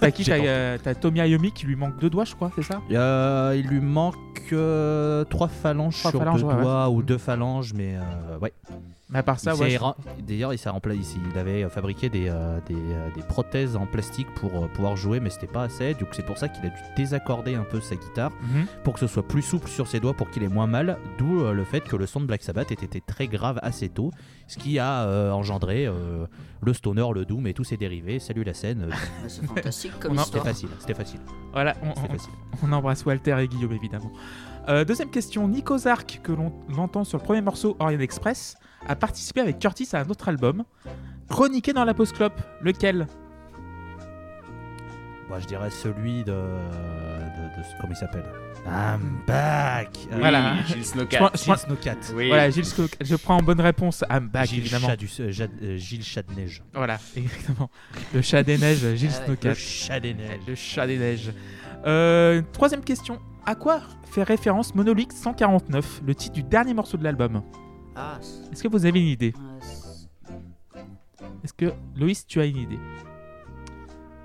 [0.00, 0.48] T'as qui J'ai T'as tenté.
[0.48, 2.80] euh, t'as Tommy Iommi qui lui manque deux doigts, je crois, c'est ça?
[2.90, 4.16] Euh, il lui manque
[4.52, 6.62] euh, trois phalanges Trois sur phalanges, deux ouais.
[6.62, 8.52] doigts ou deux phalanges, mais euh, ouais.
[9.12, 9.70] Mais à part ça, Il ouais.
[9.70, 11.16] je- D'ailleurs, il s'est remplacé.
[11.32, 15.18] Il avait fabriqué des, euh, des, euh, des prothèses en plastique pour euh, pouvoir jouer,
[15.18, 15.94] mais c'était pas assez.
[15.94, 18.66] Donc c'est pour ça qu'il a dû désaccorder un peu sa guitare Mhm.
[18.84, 20.96] pour que ce soit plus souple sur ses doigts, pour qu'il ait moins mal.
[21.18, 23.88] D'où euh, le fait que le son de Black Sabbath ait été très grave assez
[23.88, 24.10] tôt,
[24.46, 26.26] ce qui a euh, engendré euh,
[26.62, 28.20] le stoner, le doom et tous ses dérivés.
[28.20, 28.82] Salut la scène.
[28.82, 30.68] Euh, Ah, C'est fantastique comme en- c'était facile.
[30.78, 31.20] C'était facile.
[31.52, 32.32] Voilà, on, C'était on- facile.
[32.62, 34.12] on embrasse Walter et Guillaume évidemment.
[34.68, 38.96] Euh, deuxième question, Nico Zark, que l'on l'entend sur le premier morceau Orient Express, a
[38.96, 40.64] participé avec Curtis à un autre album,
[41.28, 42.32] chroniqué dans la Post Club.
[42.62, 43.06] Lequel?
[45.28, 48.24] Moi, je dirais celui de, de, de- comment il s'appelle?
[48.66, 49.90] I'm back.
[50.10, 50.56] Oui, Voilà.
[50.66, 51.30] Gilles Snowcat.
[51.34, 51.96] Gilles Snowcat.
[52.14, 52.26] Oui.
[52.28, 52.64] Voilà, Gilles
[53.00, 54.02] je prends en bonne réponse.
[54.10, 54.88] I'm back, Gilles, évidemment.
[54.88, 56.62] Chat du, euh, Jade- euh, Gilles Chat de Neige.
[56.74, 57.70] Voilà, exactement.
[58.12, 59.24] Le chat des neiges, Gilles Ah ouais.
[59.26, 59.48] Snowcat.
[59.50, 60.40] Le Chat des Neiges.
[60.48, 61.32] Le chat des neiges.
[61.86, 63.18] Euh, troisième question.
[63.46, 67.42] À quoi fait référence Monolith 149, le titre du dernier morceau de l'album?
[68.52, 69.34] Est-ce que vous avez une idée
[71.44, 72.78] Est-ce que Loïs, tu as une idée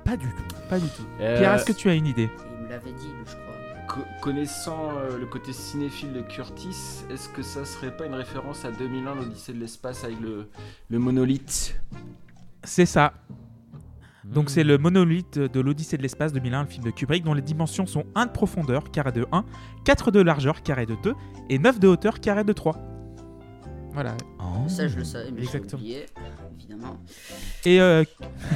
[0.04, 0.56] Pas du tout.
[0.70, 1.04] Pas du tout.
[1.20, 3.86] Euh, Pierre, est-ce que tu as une idée il me l'avait dit, je crois.
[3.88, 8.66] co- connaissant euh, le côté cinéphile de Curtis, est-ce que ça serait pas une référence
[8.66, 10.50] à 2001, l'Odyssée de l'espace avec le,
[10.90, 11.80] le monolithe?
[12.64, 13.14] C'est ça.
[14.24, 14.48] Donc Hmm.
[14.50, 17.86] c'est le monolithe de l'Odyssée de l'espace 2001, le film de Kubrick, dont les dimensions
[17.86, 19.46] sont 1 de profondeur, carré de 1,
[19.84, 21.14] 4 de largeur, carré de 2,
[21.50, 22.76] et 9 de hauteur, carré de 3.
[23.96, 24.16] Voilà.
[24.40, 24.68] Oh.
[24.68, 25.82] Ça, je le savais, mais j'ai Exactement.
[25.82, 26.06] oublié,
[26.60, 26.98] évidemment.
[27.64, 28.04] Et, euh,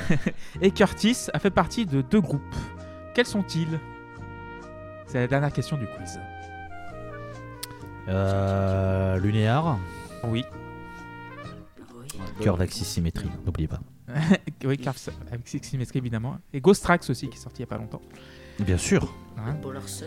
[0.62, 2.42] et Curtis a fait partie de deux groupes.
[3.16, 3.80] Quels sont-ils?
[5.08, 6.20] C'est la dernière question du quiz.
[8.08, 9.80] Euh, Lunéar,
[10.26, 10.44] Oui.
[12.42, 13.80] Cœur d'axis symétrie, n'oubliez pas.
[14.66, 16.38] oui, ça- avec Symmetry évidemment.
[16.54, 18.02] Et Ghost Tracks aussi, qui est sorti il y a pas longtemps.
[18.60, 19.14] Bien sûr.
[19.38, 19.56] Hein.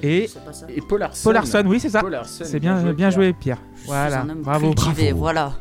[0.03, 0.29] Et-
[0.69, 1.25] Et Paul Larson.
[1.25, 2.03] Paul Larson, oui, c'est ça.
[2.25, 3.59] C'est bien, bien, joué, Pierre.
[3.77, 4.75] Je Voilà, un homme bravo.
[4.75, 5.19] cultivé, Bravo.
[5.19, 5.53] voilà.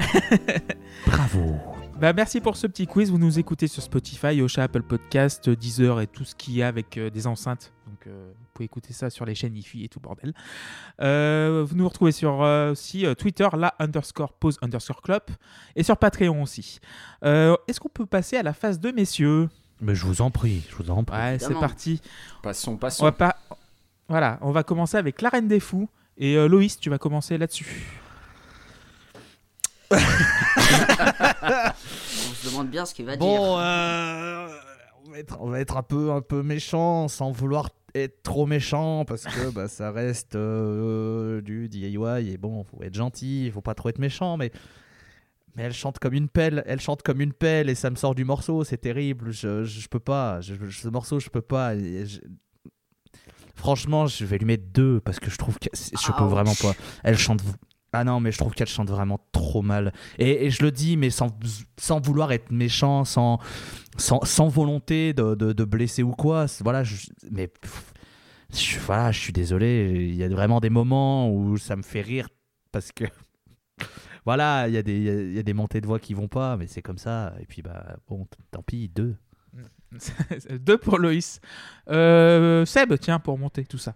[1.06, 1.56] Bravo.
[2.00, 3.10] Bah, merci pour ce petit quiz.
[3.10, 6.68] Vous nous écoutez sur Spotify, Ocha, Apple Podcast, Deezer et tout ce qu'il y a
[6.68, 7.72] avec euh, des enceintes.
[7.86, 10.32] Donc, euh, vous pouvez écouter ça sur les chaînes IFI et tout le bordel.
[11.00, 15.22] Euh, vous nous retrouvez sur euh, aussi euh, Twitter, la underscore pause underscore club
[15.76, 16.80] et sur Patreon aussi.
[17.24, 19.48] Euh, Est-ce qu'on peut passer à la phase 2, messieurs?
[19.82, 21.18] Mais je vous en prie, je vous en prie.
[21.18, 22.00] Ouais, c'est parti.
[22.40, 23.04] Passons, On passons.
[23.04, 23.36] va pas.
[24.08, 25.88] Voilà, on va commencer avec la Reine des Fous.
[26.16, 28.00] Et euh, Loïs, tu vas commencer là-dessus.
[29.90, 29.96] On
[32.34, 33.26] se demande bien ce qu'il va dire.
[33.26, 34.48] Bon, euh,
[35.04, 38.46] on, va être, on va être un peu, un peu méchant sans vouloir être trop
[38.46, 43.60] méchant parce que bah, ça reste euh, du DIY et bon, faut être gentil, faut
[43.60, 44.52] pas trop être méchant, mais,
[45.56, 48.14] mais elle chante comme une pelle, elle chante comme une pelle et ça me sort
[48.14, 51.76] du morceau, c'est terrible, je, je, je peux pas, je- ce morceau je peux pas.
[51.78, 52.20] je-
[53.54, 56.74] Franchement, je vais lui mettre deux parce que je trouve que je peux vraiment pas.
[57.04, 57.42] Elle chante.
[57.92, 59.92] Ah non, mais je trouve qu'elle chante vraiment trop mal.
[60.18, 61.28] Et, et je le dis, mais sans,
[61.78, 63.38] sans vouloir être méchant, sans,
[63.98, 66.46] sans, sans volonté de, de, de blesser ou quoi.
[66.60, 66.96] Voilà, je,
[67.30, 67.52] mais
[68.52, 70.08] je, voilà, je suis désolé.
[70.08, 72.28] Il y a vraiment des moments où ça me fait rire
[72.72, 73.04] parce que
[74.24, 76.28] voilà, il y, a des- il y y a des montées de voix qui vont
[76.28, 77.34] pas, mais c'est comme ça.
[77.40, 79.16] Et puis bah bon, tant pis, deux.
[80.50, 81.40] Deux pour Loïs.
[81.90, 83.94] Euh, Seb, tiens, pour monter tout ça.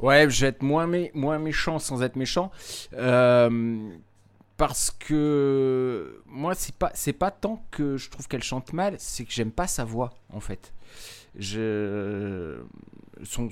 [0.00, 2.50] Ouais, je vais être moins, mé- moins méchant sans être méchant.
[2.94, 3.78] Euh,
[4.56, 9.24] parce que moi, c'est pas, c'est pas tant que je trouve qu'elle chante mal, c'est
[9.24, 10.72] que j'aime pas sa voix, en fait.
[11.36, 12.58] Je...
[13.24, 13.48] Son,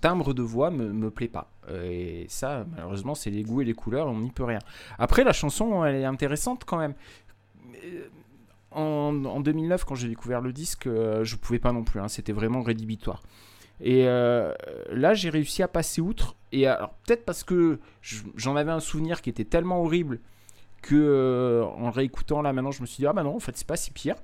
[0.00, 1.50] timbre de voix me, plaît pas.
[1.70, 4.58] Euh, Et ça, malheureusement, c'est les goûts et les couleurs, on n'y peut rien.
[4.98, 6.94] Après, la chanson, elle est intéressante quand même.
[7.84, 8.08] Euh,
[8.72, 12.00] En, en 2009, quand j'ai découvert le disque, euh, je pouvais pas non plus.
[12.00, 13.22] hein, C'était vraiment rédhibitoire.
[13.80, 16.34] Et là, j'ai réussi à passer outre.
[16.50, 20.18] Et alors, peut-être parce que je- j'en avais un souvenir qui était tellement horrible
[20.82, 23.66] que, en réécoutant là maintenant, je me suis dit, ah bah non, en fait, c'est
[23.66, 24.16] pas si pire.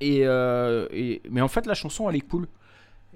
[0.00, 2.48] Et, euh, et- mais en fait, la chanson, elle est cool.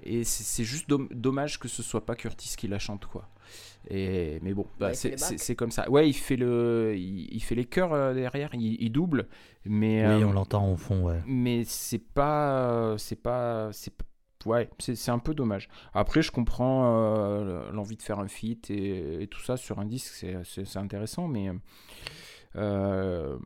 [0.03, 3.27] Et c'est juste dom- dommage que ce soit pas Curtis qui la chante, quoi.
[3.89, 5.89] Et, mais bon, bah, Ouais, c'est comme ça.
[5.89, 9.27] Ouais, il fait, le, il, il fait les chœurs euh, derrière, il, il double.
[9.65, 11.21] Mais, Oui, euh, on l'entend au fond, ouais.
[11.25, 13.71] mais c'est pas c'est pas
[14.45, 19.23] ouais c'est un peu dommage après je comprends euh, l'envie de faire un feat et,
[19.23, 21.49] et tout ça sur un disque c'est- intéressant mais
[22.55, 23.37] euh,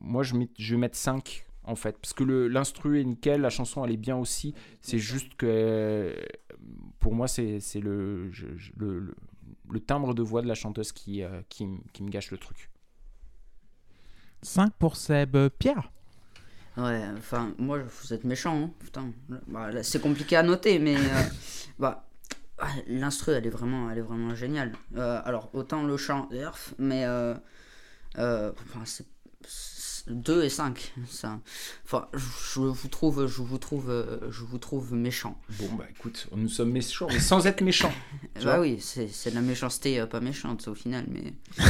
[0.00, 3.50] moi je, mets- je vais mettre 5 en fait parce que l'instru est nickel la
[3.50, 6.14] chanson elle est bien aussi c'est juste que euh,
[7.00, 8.30] pour moi c'est c'est le,
[8.76, 9.14] le, le-
[9.70, 12.70] le timbre de voix de la chanteuse qui, euh, qui, me gâche le truc
[14.42, 15.36] 5 pour Seb.
[15.36, 15.90] Euh, Pierre
[16.76, 19.12] Ouais, enfin, moi, vous êtes méchant, hein, putain.
[19.46, 21.22] Bah, c'est compliqué à noter, mais euh,
[21.78, 22.08] bah,
[22.58, 24.72] ah, l'instru, elle est vraiment, elle est vraiment géniale.
[24.96, 26.28] Euh, alors, autant le chant,
[26.78, 27.34] mais euh,
[28.18, 29.06] euh, enfin, c'est
[30.08, 31.40] 2 et 5 ça.
[31.84, 35.40] Enfin je vous trouve je vous trouve je vous trouve méchant.
[35.58, 37.92] Bon bah écoute nous sommes méchants mais sans être méchants
[38.44, 41.34] bah oui c'est de la méchanceté euh, pas méchante au final mais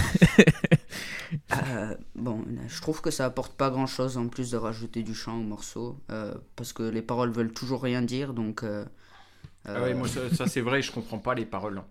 [1.52, 5.02] Euh, bon là, je trouve que ça apporte pas grand chose en plus de rajouter
[5.02, 8.84] du chant au morceau euh, parce que les paroles veulent toujours rien dire donc euh,
[9.64, 11.82] Ah ouais, moi ça, ça, c'est vrai, je comprends pas les paroles.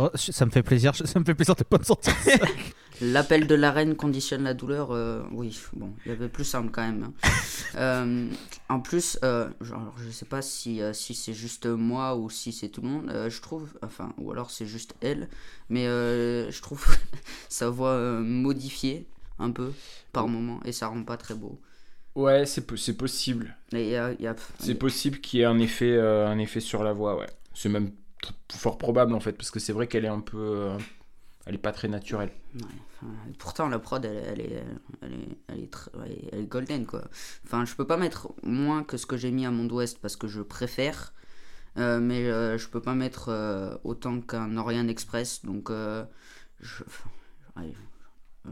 [0.00, 2.14] Oh, ça me fait plaisir, ça me fait plaisir de pas me sentir.
[3.02, 4.90] L'appel de l'arène conditionne la douleur.
[4.92, 7.04] euh, oui, bon, il y avait plus simple quand même.
[7.04, 7.12] hein.
[7.74, 8.30] Euh,
[8.70, 12.52] en plus, euh, genre, je sais pas si, euh, si c'est juste moi ou si
[12.52, 13.10] c'est tout le monde.
[13.10, 15.28] euh, je trouve, enfin, ou alors c'est juste elle,
[15.68, 16.86] mais euh, je trouve
[17.50, 19.06] sa voix euh, modifiée
[19.38, 19.72] un peu
[20.12, 21.60] par moment et ça rend pas très beau.
[22.14, 23.54] Ouais, c'est po- c'est possible.
[23.74, 23.76] A-
[24.58, 27.26] C'est possible qu'il y ait un effet, euh, un effet sur la voix, ouais.
[27.52, 27.90] C'est même
[28.52, 30.38] fort probable en fait, parce que c'est vrai qu'elle est un peu.
[30.38, 30.78] euh,
[31.46, 32.32] elle est pas très naturelle.
[33.38, 34.64] Pourtant, la prod, elle, est,
[35.02, 35.12] elle,
[35.60, 35.68] est,
[36.32, 37.02] elle, est golden, quoi.
[37.44, 40.16] Enfin, je peux pas mettre moins que ce que j'ai mis à Monde Ouest parce
[40.16, 41.12] que je préfère.
[41.78, 45.44] euh, mais euh, je peux pas mettre euh, autant qu'un Orient Express.
[45.44, 45.70] Donc,
[46.60, 46.84] je,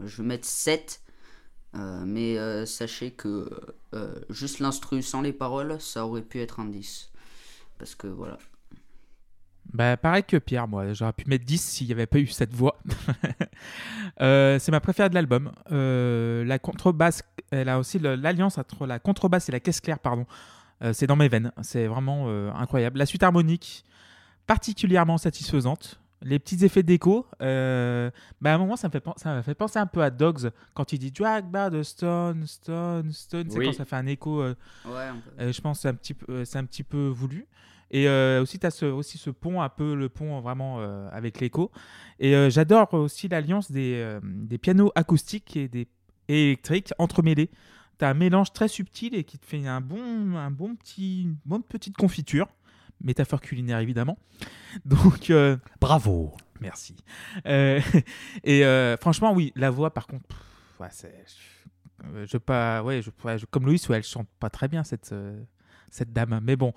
[0.05, 1.01] je vais mettre 7.
[1.75, 3.49] euh, mais sachez que
[4.29, 7.11] juste l'instru sans les paroles, ça aurait pu être un 10.
[7.77, 8.37] Parce que voilà.
[9.73, 10.93] Bah, pareil que Pierre, moi.
[10.93, 12.77] J'aurais pu mettre 10 s'il n'y avait pas eu cette voix.
[14.21, 15.51] Euh, c'est ma préférée de l'album.
[15.73, 20.25] Euh, la contrebasse, elle a aussi l'alliance entre la contrebasse et la caisse claire, pardon.
[20.83, 21.51] Euh, c'est dans mes veines.
[21.61, 22.97] C'est vraiment incroyable.
[22.99, 23.83] La suite harmonique,
[24.47, 25.99] particulièrement satisfaisante.
[26.21, 29.53] Les petits effets d'écho, bah, à un moment, ça me, fait, pen- ça me fait
[29.53, 33.47] penser un peu à Dogs quand il dit Drag by the stone, stone, stone.
[33.49, 33.65] C'est Oui.
[33.65, 34.41] quand ça fait un écho.
[34.43, 34.53] Ouais,
[35.51, 37.47] je pense que c'est un petit peu, c'est un petit peu voulu.
[37.91, 41.07] Et euh, aussi, tu as ce, aussi ce pont, un peu le pont vraiment euh,
[41.11, 41.71] avec l'écho.
[42.19, 45.87] Et euh, j'adore aussi l'alliance des, des pianos acoustiques et des
[46.27, 47.51] et électriques entremêlés.
[47.99, 51.21] Tu as un mélange très subtil et qui te fait un bon, un bon petit,
[51.23, 52.47] une bonne petite confiture.
[53.03, 54.17] Métaphore culinaire, évidemment.
[54.85, 55.31] Donc,
[55.79, 56.33] Bravo.
[56.61, 56.95] Merci.
[58.43, 58.63] Et
[58.99, 60.37] franchement, oui, la voix, par contre, pff,
[60.79, 64.49] ouais, c'est, je, je pas, ouais, je, ouais, je- comme Louis, ouais, elle chante pas
[64.49, 65.39] très bien cette, euh,
[65.89, 66.39] cette dame.
[66.43, 66.73] Mais bon,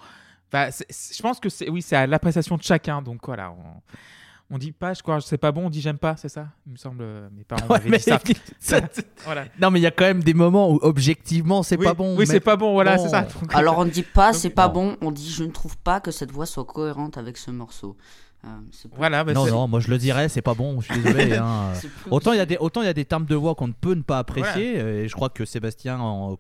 [0.71, 3.03] C'est- je pense que c'est, oui, c'est à l'appréciation de chacun.
[3.03, 6.17] Donc voilà, on, on dit pas, je crois, c'est pas bon, on dit j'aime pas,
[6.17, 6.49] c'est ça?
[6.67, 8.19] Il me semble, euh, mes parents Ouais, mais- dit ça.
[8.59, 8.81] ça-
[9.25, 9.45] Voilà.
[9.61, 12.13] Non, mais il y a quand même des moments où objectivement c'est Oui, pas bon.
[12.13, 13.03] Oui, mais- c'est pas bon, voilà, bon.
[13.05, 13.23] c'est ça.
[13.23, 16.01] Donc, Alors on ne dit pas c'est pas bon, on dit je ne trouve pas
[16.01, 17.97] que cette voix soit cohérente avec ce morceau.
[18.45, 20.93] Euh, plus- voilà, bah, Non, c'est- non, moi je le dirais, c'est pas bon, je
[20.93, 21.37] suis désolé.
[21.37, 21.73] hein.
[22.11, 23.73] Autant il y a des autant il y a des termes de voix qu'on ne
[23.73, 26.39] peut ne pas apprécier et je crois que Sébastien en-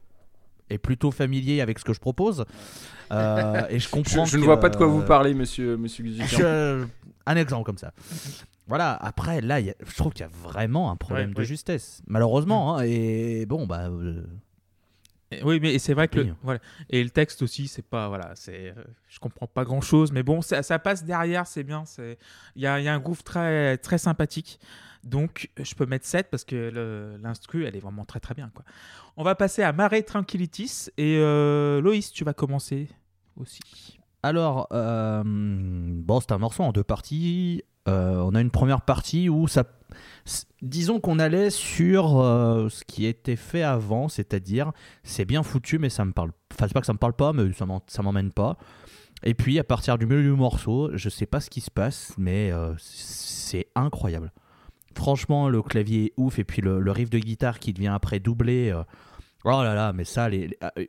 [0.70, 2.44] est plutôt familier avec ce que je propose
[3.12, 5.76] Euh, et je comprends je ne que, vois pas de quoi vous euh, parlez, monsieur,
[5.76, 6.85] monsieur je-
[7.26, 7.92] un exemple comme ça
[8.66, 11.35] voilà après là il y a- je trouve qu'il y a vraiment un problème Ouais,
[11.35, 11.46] de oui.
[11.46, 14.25] justesse malheureusement hein, et bon bah euh,
[15.42, 16.58] Oui, mais c'est vrai que le- voilà.
[16.88, 20.23] Et le texte aussi, c'est pas voilà, c'est euh, je comprends pas grand chose, mais
[20.23, 21.85] bon, ça, ça passe derrière, c'est bien.
[21.85, 22.16] C'est
[22.56, 24.58] il y a, il y a un groove très très sympathique.
[25.09, 28.65] Donc je peux mettre 7 parce que l'instru, elle est vraiment très très bien quoi.
[29.21, 32.88] On va passer à Mare Tranquillitis et euh, Loïs, tu vas commencer
[33.37, 33.98] aussi.
[34.23, 37.65] Alors, euh, bon, c'est un morceau en deux parties.
[37.88, 39.65] Euh, on a une première partie où ça.
[40.63, 42.11] Disons qu'on allait sur
[42.71, 44.71] ce qui était fait avant, c'est-à-dire
[45.02, 46.31] c'est bien foutu, mais ça me parle.
[46.52, 47.42] Enfin, c'est pas que ça me parle pas, mais
[47.88, 48.56] ça m'emmène pas.
[49.25, 52.13] Et puis à partir du milieu du morceau, je sais pas ce qui se passe,
[52.19, 54.31] mais c'est incroyable.
[54.96, 58.20] Franchement, le clavier est ouf, et puis le, le riff de guitare qui devient après
[58.20, 58.70] doublé.
[58.70, 58.82] euh,
[59.44, 60.84] oh là là, mais ça, les, les- euh,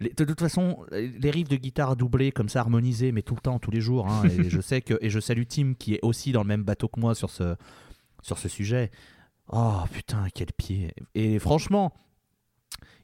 [0.00, 3.40] les- de toute façon, les riffs de guitare doublés comme ça, harmonisés, mais tout le
[3.40, 4.06] temps, tous les jours.
[4.08, 6.62] hein, et je sais que et je salue Tim qui est aussi dans le même
[6.62, 7.56] bateau que moi sur ce
[8.22, 8.90] sur ce sujet.
[9.48, 11.92] Oh putain, quel pied Et franchement,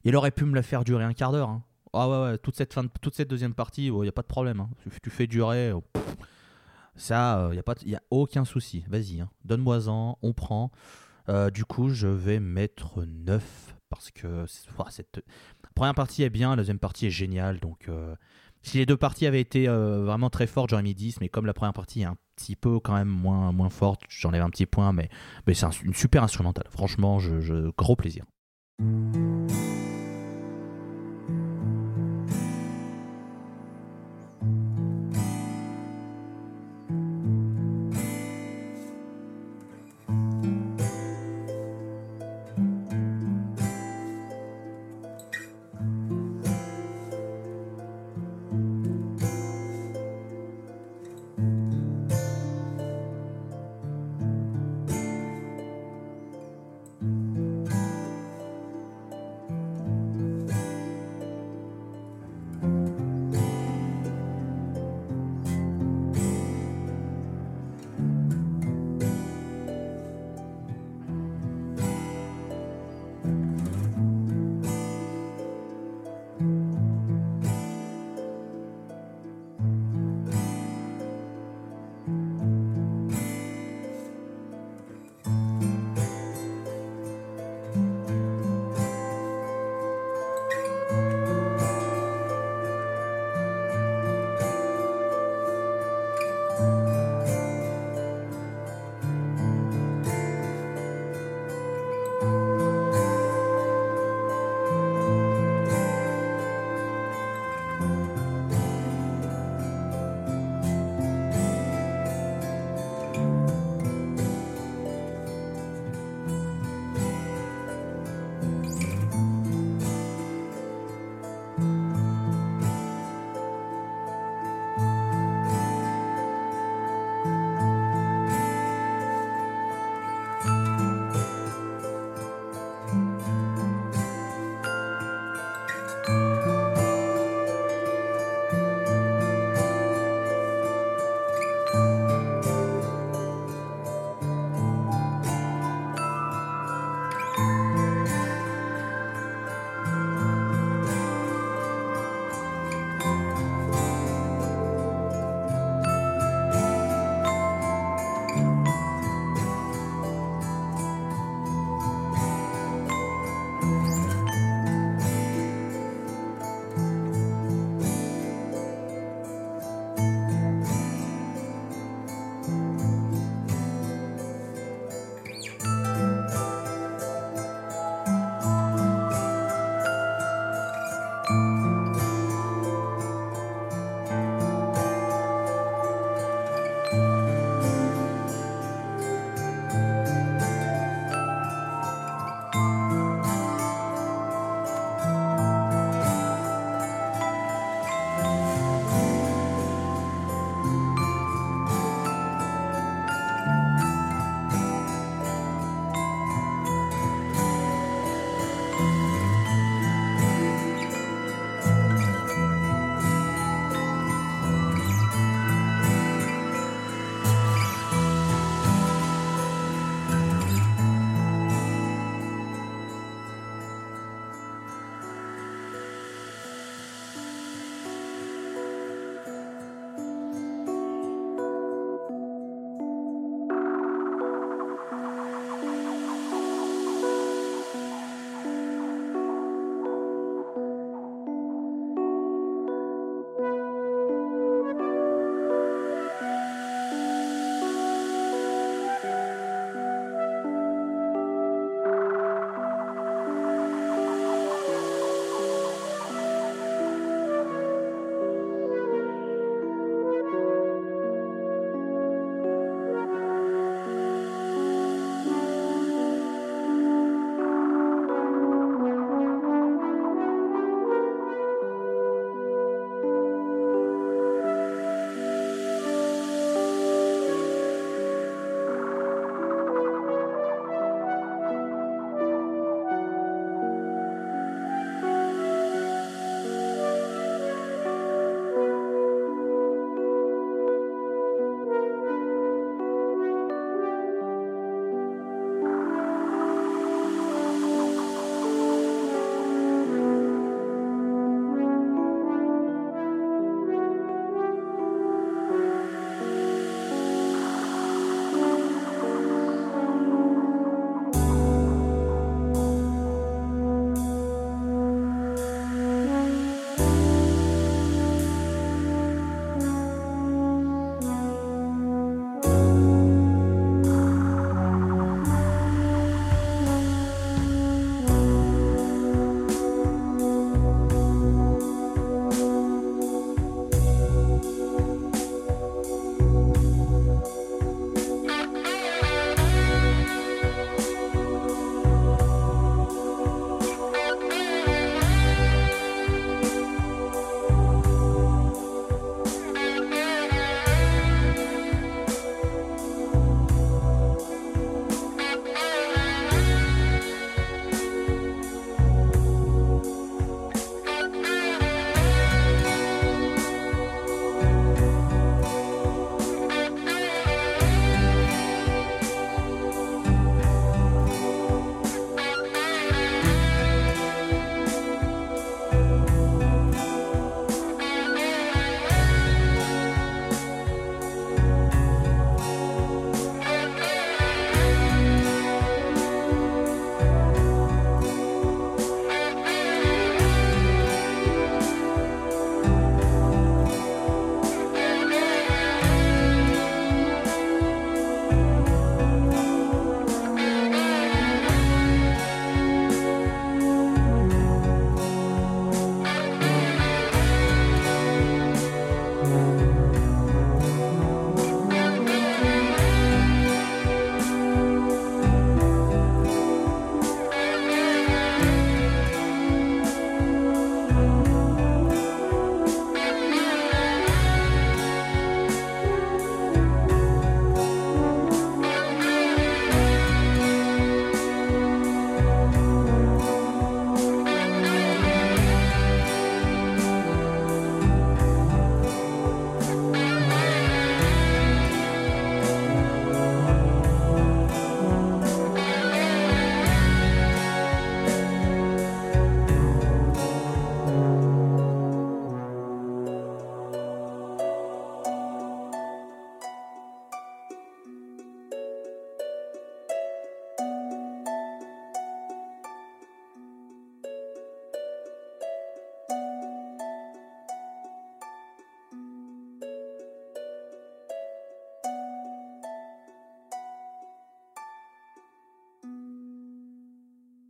[0.04, 1.48] il aurait pu me la faire durer un quart d'heure.
[1.48, 1.62] hein.
[1.92, 4.22] Ah ouais, ouais, toute cette fin, de- toute cette deuxième partie, il y a pas
[4.22, 4.60] de problème.
[4.60, 4.68] hein.
[4.82, 5.72] Tu, tu fais durer.
[5.72, 5.82] oh,
[6.99, 8.84] ça, il y a pas, a aucun souci.
[8.88, 9.30] Vas-y, hein.
[9.44, 10.70] donne-moi-en, on prend.
[11.28, 15.20] Euh, du coup, je vais mettre 9 parce que cette
[15.74, 17.59] première partie est bien, la deuxième partie est géniale.
[17.61, 18.14] Donc, euh,
[18.62, 21.20] si les deux parties avaient été euh, vraiment très fortes, j'aurais mis 10.
[21.20, 24.42] Mais comme la première partie est un petit peu quand même moins, moins forte, j'enlève
[24.42, 24.92] un petit point.
[24.92, 25.09] Mais,
[25.46, 26.66] mais c'est un- une super instrumentale.
[26.70, 28.24] Franchement, je- gros plaisir.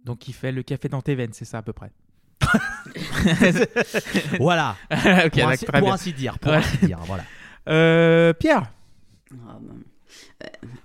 [0.09, 1.92] Donc il fait le café dans tes veines, c'est ça à peu près.
[4.40, 4.74] Voilà.
[5.30, 6.38] pour, ainsi, pour dire.
[6.38, 6.59] Pour Ouais.
[6.59, 6.98] ainsi dire.
[7.04, 7.24] Voilà.
[7.68, 8.72] Euh, Pierre
[9.46, 9.74] Ah, bah,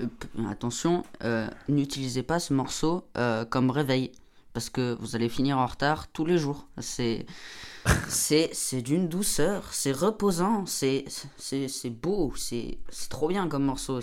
[0.01, 4.11] euh, p- attention, euh, n'utilisez pas ce morceau euh, comme réveil.
[4.51, 6.67] Parce que vous allez finir en retard tous les jours.
[6.80, 7.26] C'est.
[8.09, 11.03] C'est, c'est d'une douceur, c'est reposant, c'est,
[11.38, 13.99] c'est, c'est beau, c'est, c'est trop bien comme morceau.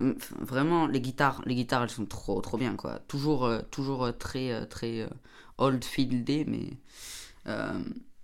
[0.00, 2.98] Mm, Vraiment, les guitares, les guitares, elles sont trop, trop bien, quoi.
[3.08, 5.08] Toujours, euh, toujours euh, très, euh, très
[5.58, 6.70] old fieldé, mais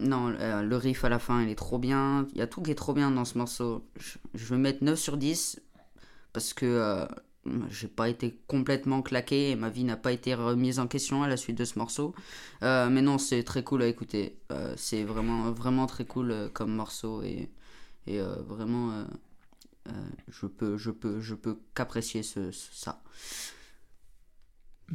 [0.00, 2.26] non, le riff à la fin, il est trop bien.
[2.32, 3.86] Il y a tout qui est trop bien dans ce morceau.
[3.98, 5.60] Je, je vais mettre 9 sur 10
[6.32, 7.06] parce que
[7.70, 11.28] j'ai pas été complètement claqué et ma vie n'a pas été remise en question à
[11.28, 12.14] la suite de ce morceau.
[12.62, 14.38] Mais non, c'est très cool à écouter.
[14.76, 17.50] C'est vraiment, vraiment très cool comme morceau et,
[18.06, 19.06] et vraiment,
[19.86, 23.02] euh, je peux, je peux, je peux qu'apprécier ce, ce- ça.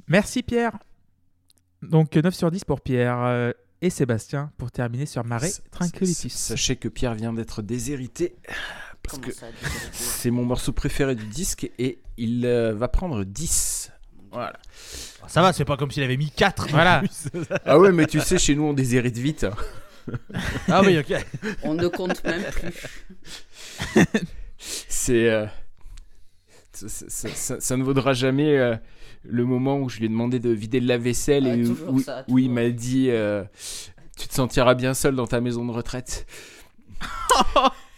[0.08, 0.78] Merci Pierre.
[1.82, 6.30] Donc 9 sur 10 pour Pierre euh, et Sébastien pour terminer sur Mare S- Tranquillitis.
[6.30, 8.36] Sachez que Pierre vient d'être déshérité
[9.04, 9.34] parce Comment que
[9.92, 13.92] c'est mon morceau préféré du disque et il euh, va prendre 10.
[14.32, 14.54] Voilà.
[15.28, 16.68] Ça va, c'est pas comme s'il avait mis 4.
[16.70, 17.02] Voilà.
[17.66, 19.44] Ah ouais, mais tu sais, chez nous on déshérite vite.
[19.46, 19.56] hein.
[20.68, 21.14] ah oui, ok.
[21.64, 22.74] On ne compte même plus.
[24.88, 25.30] C'est.
[25.30, 25.46] euh,
[26.74, 28.76] ça, ça- ça- ça ne vaudra jamais euh,
[29.24, 31.66] le moment où je lui ai demandé de vider le lave-vaisselle Ouais, et
[32.28, 33.44] où, il m'a dit euh,
[34.18, 36.26] Tu te sentiras bien seul dans ta maison de retraite.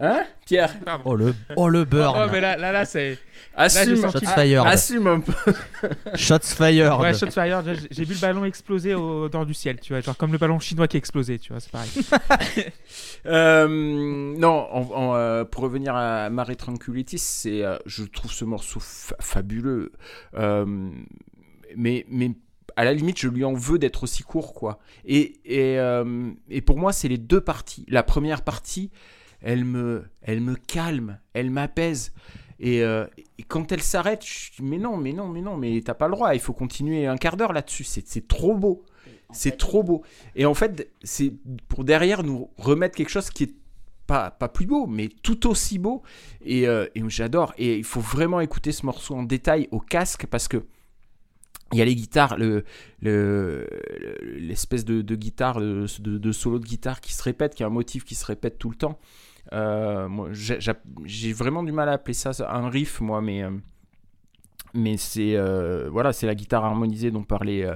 [0.00, 0.74] hein, Pierre
[1.04, 2.16] Oh le, oh le burn.
[2.24, 3.18] Oh, mais là, là, là c'est.
[3.54, 4.66] Assume, senti- Shots fired.
[4.66, 5.32] assume un peu.
[6.14, 7.00] Shots fired.
[7.00, 10.00] Ouais, shot fire, j'ai vu le ballon exploser au dehors du ciel, tu vois.
[10.00, 11.90] Genre comme le ballon chinois qui a explosé, tu vois, c'est pareil.
[13.26, 18.44] Euh, non, en- en, euh, pour revenir à Mare Tranquillitis, c'est, euh, je trouve ce
[18.44, 19.92] morceau fa- fabuleux.
[20.34, 20.64] Euh,
[21.76, 22.30] mais, mais
[22.76, 24.78] à la limite, je lui en veux d'être aussi court, quoi.
[25.04, 27.84] Et, et, euh, et pour moi, c'est les deux parties.
[27.88, 28.90] La première partie,
[29.40, 32.12] elle me, elle me calme, elle m'apaise.
[32.60, 33.06] Et, euh,
[33.38, 36.08] et quand elle s'arrête, je dis, mais non, mais non, mais non, mais t'as pas
[36.08, 37.84] le droit, il faut continuer un quart d'heure là-dessus.
[37.84, 38.84] C'est trop beau.
[39.30, 40.02] C'est trop beau.
[40.34, 41.32] Et en fait, c'est
[41.68, 43.54] pour derrière nous remettre quelque chose qui est
[44.06, 46.02] pas, pas plus beau, mais tout aussi beau.
[46.44, 47.52] Et, euh, et j'adore.
[47.58, 50.64] Et il faut vraiment écouter ce morceau en détail au casque parce que
[51.72, 52.64] il y a les guitares, le,
[53.02, 53.68] le-
[54.00, 57.62] le- l'espèce de, de guitare, de, de- de solo de guitare qui se répète, qui
[57.62, 58.98] est un motif qui se répète tout le temps.
[59.52, 63.50] Euh, moi, j'ai, vraiment du mal à appeler ça un riff, moi, mais, euh,
[64.74, 67.66] mais c'est euh, voilà, la guitare harmonisée dont parlait,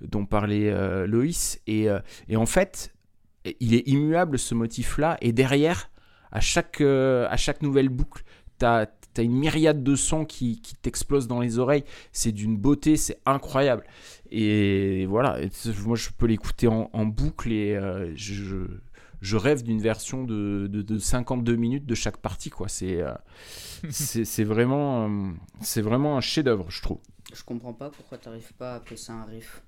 [0.00, 1.60] dont parlait Loïs.
[1.66, 1.88] Et,
[2.28, 2.94] et en fait,
[3.60, 5.16] il est immuable ce motif-là.
[5.20, 5.90] Et derrière,
[6.32, 8.24] à chaque, à chaque nouvelle boucle,
[8.58, 8.88] tu as,
[9.18, 11.84] une myriade de sons qui, qui t'explosent dans les oreilles.
[12.12, 13.84] C'est d'une beauté, c'est incroyable.
[14.30, 15.38] Et voilà,
[15.86, 17.78] moi je peux l'écouter en, boucle et
[18.16, 18.66] je,
[19.26, 22.50] je- rêve d'une version de, de, de 52 minutes de chaque partie.
[22.50, 22.68] quoi.
[22.68, 23.12] C'est euh,
[23.90, 26.98] c'est vraiment, euh, c'est vraiment un chef-d'œuvre, je trouve.
[27.34, 29.62] Je comprends pas pourquoi t'arrives pas à appeler ça un riff.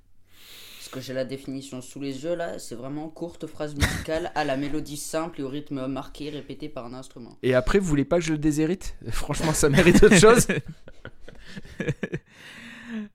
[0.78, 4.44] Parce que j'ai la définition sous les yeux là, c'est vraiment courte phrase musicale à
[4.44, 7.36] la mélodie simple et au rythme marqué répété par un instrument.
[7.42, 8.96] Et après, vous voulez pas que je le déshérite?
[9.11, 10.46] Franchement, ça mérite autre chose.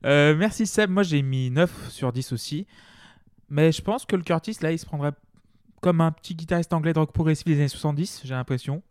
[0.04, 2.66] Euh, merci Seb, moi j'ai mis 9 sur 10 aussi.
[3.50, 5.12] Mais je pense que le Curtis, là, il se prendrait
[5.84, 8.82] comme un petit guitariste anglais de rock progressif des années 70, j'ai l'impression.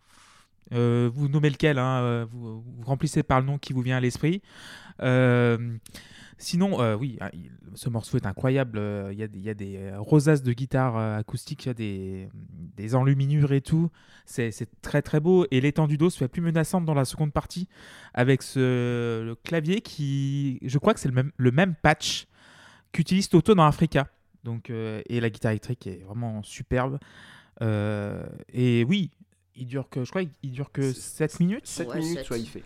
[0.74, 4.00] Euh, vous nommez lequel, hein, euh, vous, remplissez par le nom qui vous vient à
[4.00, 4.44] l'esprit.
[5.02, 5.76] Euh,
[6.38, 8.80] sinon, oui, il- ce morceau est incroyable.
[9.12, 12.28] Il y a des, rosaces de guitare acoustique, il y a
[12.78, 13.90] des, enluminures et tout.
[14.28, 15.48] C'est c'est très très beau.
[15.50, 17.68] Et l'étendue d'eau se fait plus menaçante dans la seconde partie
[18.14, 22.28] avec ce, le clavier qui, je crois que c'est le même, le même patch
[22.92, 24.10] qu'utilise Toto dans Africa.
[24.44, 27.00] Donc, euh, et la guitare électrique est vraiment superbe.
[27.62, 29.12] Euh, et oui,
[29.56, 31.68] il dure que, je crois qu'il dure que 7 minutes.
[31.68, 32.26] 7 Ouais, minutes, sept.
[32.26, 32.64] soit il fait.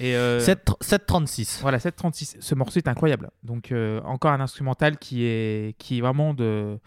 [0.00, 1.60] Et euh, 7, 7,36.
[1.60, 2.36] voilà, 736.
[2.40, 3.30] Ce morceau est incroyable.
[3.42, 6.78] Donc, euh, encore un instrumental qui est, qui est vraiment de,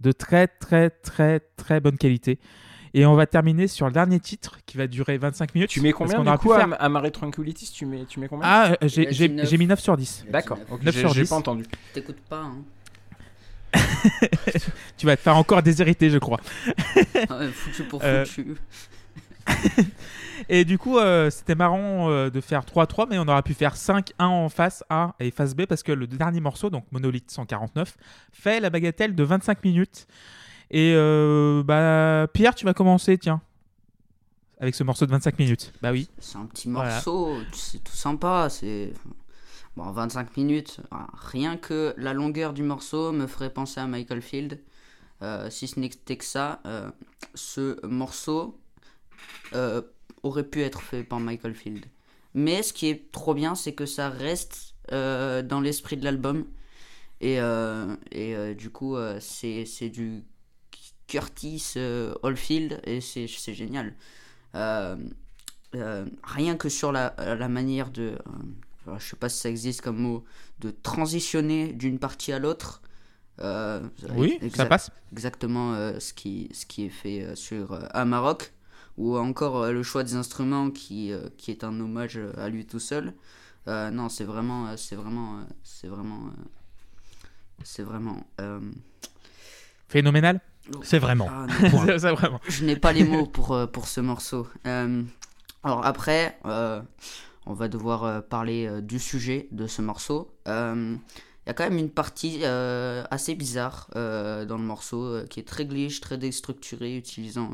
[0.00, 2.38] de très, très, très, très bonne qualité.
[2.94, 5.68] Et on va terminer sur le dernier titre qui va durer 25 minutes.
[5.68, 8.48] Tu mets combien du coup à, faire- à Mare Tranquillitis tu mets, tu mets combien?
[8.48, 10.20] Ah, euh, Il j'ai j'ai- j'ai mis 9 sur 10.
[10.20, 10.72] Il a dit D'accord, neuf.
[10.72, 11.28] ok, 9 j'ai sur j'ai 10.
[11.28, 11.64] pas entendu.
[11.92, 12.64] T'écoutes pas, hein
[14.96, 16.40] Tu vas te faire encore déshériter, je crois.
[17.28, 18.56] Ah ouais, Foutu pour Euh, foutu.
[20.48, 23.74] Et du coup, euh, c'était marrant euh, de faire 3-3, mais on aurait pu faire
[23.74, 27.96] 5-1 en face A et face B parce que le dernier morceau, donc Monolith 149,
[28.32, 30.06] fait la bagatelle de 25 minutes.
[30.70, 33.40] Et euh, bah, Pierre, tu vas commencer, tiens,
[34.60, 35.72] avec ce morceau de 25 minutes.
[35.80, 36.08] Bah oui.
[36.18, 36.94] C'est un petit Voilà.
[36.94, 38.48] morceau, c'est tout sympa.
[38.50, 38.92] C'est
[39.76, 40.80] bon, 25 minutes.
[40.90, 44.60] Ah, Rien que la longueur du morceau me ferait penser à Michael Field.
[45.22, 46.90] Euh, si ce n'était que ça, euh,
[47.34, 48.60] ce morceau
[49.54, 49.82] euh,
[50.22, 51.86] aurait pu être fait par Michael Field.
[52.34, 56.46] Mais ce qui est trop bien, c'est que ça reste dans l'esprit de l'album.
[57.20, 57.38] Et,
[58.12, 60.22] et du coup, c'est du
[61.08, 61.74] Curtis
[62.22, 63.94] Oldfield et c'est génial.
[64.52, 64.98] Rien
[66.58, 68.18] que sur la, la manière de.
[68.88, 70.24] Euh, je sais pas si ça existe comme mot,
[70.60, 72.82] de transitionner d'une partie à l'autre.
[73.40, 73.80] Euh,
[74.14, 74.90] Oui, ça passe.
[75.12, 78.52] exactement euh, ce, qui, ce qui est fait sur Amarok,
[78.96, 83.12] ou encore le choix des instruments qui, qui est un hommage à lui tout seul.
[83.66, 86.30] Non, c'est vraiment, c'est vraiment, c'est vraiment,
[87.62, 88.26] c'est vraiment.
[89.88, 90.40] Phénoménal.
[90.82, 91.28] C'est vraiment.
[91.30, 91.46] ah,
[91.98, 92.40] ça, vraiment.
[92.48, 94.48] je n'ai pas les mots pour, pour ce morceau.
[94.66, 95.02] Euh,
[95.62, 96.80] alors après, euh,
[97.46, 100.30] on va devoir euh, parler euh, du sujet de ce morceau.
[100.48, 100.96] Euh,
[101.46, 105.64] Il y a quand même une partie assez bizarre dans le morceau qui est très
[105.64, 107.52] glitch, très déstructurée, utilisant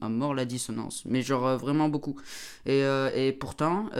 [0.00, 1.02] à mort la dissonance.
[1.04, 2.16] Mais genre vraiment beaucoup.
[2.64, 2.80] Et,
[3.14, 3.90] et pourtant,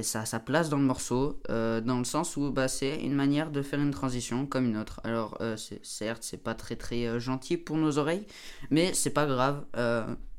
[0.00, 3.50] ça a sa place dans le morceau, dans le sens où bah, c'est une manière
[3.50, 5.02] de faire une transition comme une autre.
[5.04, 8.24] Alors, euh, certes, c'est pas très très gentil pour nos oreilles,
[8.70, 9.62] mais c'est pas grave,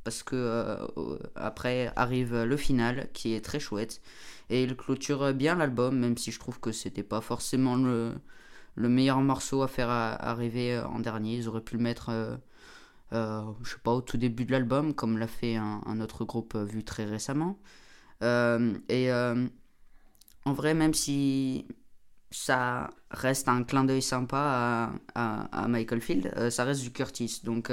[0.03, 4.01] parce que euh, après arrive le final qui est très chouette,
[4.49, 8.13] et il clôture bien l'album, même si je trouve que c'était pas forcément le,
[8.75, 11.37] le meilleur morceau à faire arriver en dernier.
[11.37, 12.37] Ils auraient pu le mettre, euh,
[13.13, 16.55] euh, je sais pas, au tout début de l'album, comme l'a fait un, autre groupe
[16.57, 17.59] vu très récemment.
[18.21, 19.11] Et
[20.45, 21.65] en vrai, même si
[22.31, 27.41] ça reste un clin d'œil sympa à, à- à Michael Field, ça reste du Curtis.
[27.43, 27.71] Donc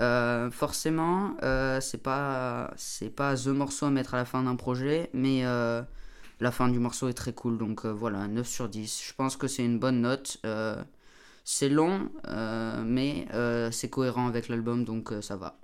[0.00, 4.56] euh, forcément, euh, c'est pas c'est pas the morceau à mettre à la fin d'un
[4.56, 5.82] projet, mais euh,
[6.40, 7.58] la fin du morceau est très cool.
[7.58, 9.02] Donc euh, voilà, 9 sur 10.
[9.06, 10.38] Je pense que c'est une bonne note.
[10.46, 10.82] Euh,
[11.44, 15.58] c'est long, euh, mais euh, c'est cohérent avec l'album, donc euh, ça va.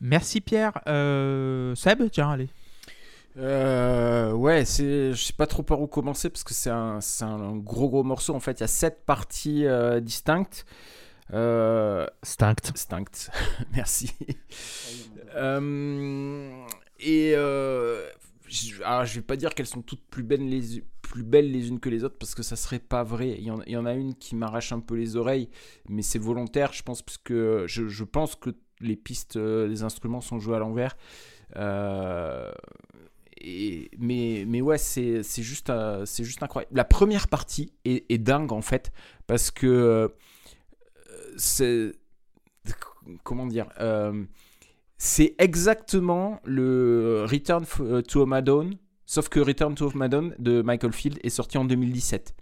[0.00, 0.80] Merci Pierre.
[0.86, 2.48] Euh, Seb, tiens, allez.
[3.36, 7.24] Euh, ouais, c'est, je sais pas trop par où commencer parce que c'est un, c'est
[7.24, 8.34] un gros gros morceau.
[8.34, 10.64] En fait, il y a sept parties euh, distinctes.
[11.32, 12.72] Euh, Stinct.
[12.72, 13.30] distinctes.
[13.74, 14.12] Merci.
[15.36, 16.64] Euh,
[17.00, 18.08] et euh,
[18.46, 21.68] je, alors, je vais pas dire qu'elles sont toutes plus belles, les, plus belles les
[21.68, 23.36] unes que les autres parce que ça serait pas vrai.
[23.38, 25.48] Il y en, il y en a une qui m'arrache un peu les oreilles,
[25.88, 28.50] mais c'est volontaire, je pense, parce que je, je pense que
[28.80, 30.96] les pistes euh, des instruments sont jouées à l'envers.
[31.56, 32.52] Euh,
[33.40, 36.74] et, mais, mais ouais, c'est c'est juste, euh, c'est juste incroyable.
[36.74, 38.92] La première partie est, est dingue en fait,
[39.26, 40.08] parce que euh,
[41.38, 41.92] c'est.
[43.24, 44.24] Comment dire euh,
[44.98, 48.74] C'est exactement le Return f- to Madone,
[49.06, 52.34] sauf que Return to Madone de Michael Field est sorti en 2017.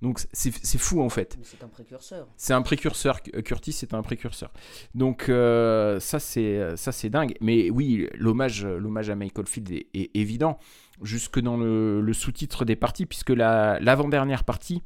[0.00, 1.36] Donc c'est fou en fait.
[1.42, 2.28] C'est un précurseur.
[2.36, 3.18] C'est un précurseur.
[3.34, 4.52] euh, Curtis c'est un précurseur.
[4.94, 7.34] Donc euh, ça c'est ça c'est dingue.
[7.40, 10.58] Mais oui, l'hommage l'hommage à Michael Field est, est évident
[11.02, 14.82] jusque dans le, le sous-titre des parties puisque la l'avant-dernière partie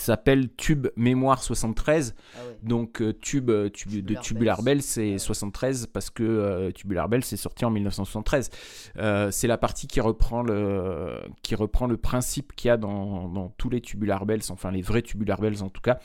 [0.00, 2.14] s'appelle Tube Mémoire 73.
[2.16, 2.56] Ah ouais.
[2.62, 4.76] Donc euh, tube, euh, tube de Tubular Bells.
[4.76, 8.50] Bells c'est 73 parce que euh, Tubular Bells c'est sorti en 1973.
[8.96, 13.28] Euh, c'est la partie qui reprend le qui reprend le principe qu'il y a dans,
[13.28, 15.98] dans tous les Tubular Bells, enfin les vrais Tubular Bells en tout cas,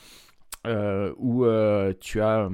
[1.18, 1.44] où
[2.00, 2.48] tu as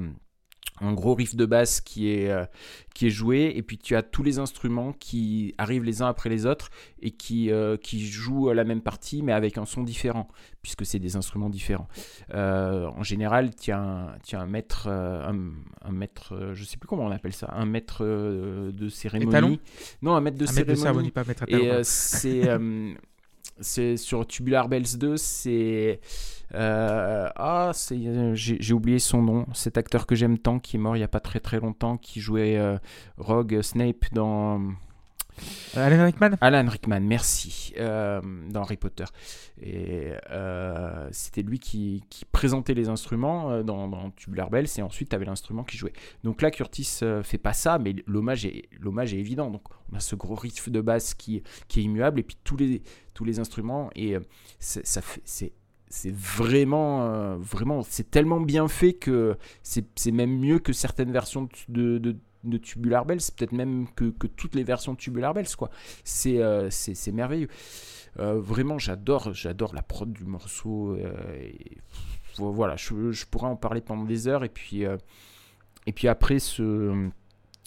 [0.81, 2.45] un gros riff de basse qui est, euh,
[2.93, 6.29] qui est joué, et puis tu as tous les instruments qui arrivent les uns après
[6.29, 6.69] les autres
[7.01, 10.27] et qui, euh, qui jouent la même partie, mais avec un son différent,
[10.61, 11.87] puisque c'est des instruments différents.
[12.33, 15.51] Euh, en général, tu as un, tu as un maître, euh, un,
[15.87, 19.59] un maître, euh, je sais plus comment on appelle ça, un maître euh, de cérémonie.
[20.01, 21.11] Non, un maître de Un maître de cérémonie.
[21.11, 22.93] pas maître à Et euh, c'est euh,
[23.59, 25.99] c'est sur Tubular Bells 2, c'est
[26.55, 30.79] euh, ah c'est euh, j'ai oublié son nom, cet acteur que j'aime tant qui est
[30.79, 32.77] mort il y a pas très très longtemps, qui jouait euh,
[33.17, 34.61] Rogue Snape dans
[35.75, 36.31] Alan Rickman?
[36.41, 39.03] Alan Rickman, merci, euh, dans Harry Potter.
[39.61, 45.09] Et euh, c'était lui qui, qui présentait les instruments dans, dans Tubular Bells et ensuite
[45.09, 45.93] tu avais l'instrument qui jouait.
[46.23, 49.51] Donc là, Curtis fait pas ça, mais l'hommage est, l'hommage est évident.
[49.51, 52.57] Donc on a ce gros riff de basse qui, qui est immuable et puis tous
[52.57, 52.81] les,
[53.13, 54.15] tous les instruments et
[54.59, 55.51] c'est- ça fait, c'est
[55.89, 61.47] c'est vraiment, euh, vraiment, c'est tellement bien fait que c'est même mieux que certaines versions
[61.69, 65.69] de, de, Tubular Bells, peut-être même que, que toutes les versions de Tubular Bells, quoi.
[66.03, 66.69] C'est euh,
[67.13, 67.49] merveilleux.
[68.19, 70.97] Euh, vraiment, j'adore, j'adore la prod du morceau.
[72.37, 74.43] voilà, je, je pourrais en parler pendant des heures.
[74.43, 74.83] Et puis,
[75.85, 77.09] et puis après ce,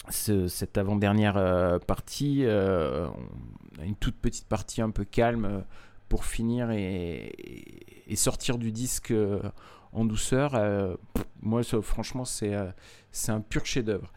[0.09, 5.65] ce- cette avant-dernière partie, une toute petite partie un peu calme
[6.11, 7.33] pour finir et,
[8.17, 9.41] sortir du disque euh,
[9.93, 10.55] en douceur.
[10.57, 10.97] Euh,
[11.41, 12.71] moi, franchement, c'est euh,
[13.13, 14.13] c'est un pur chef-d'œuvre.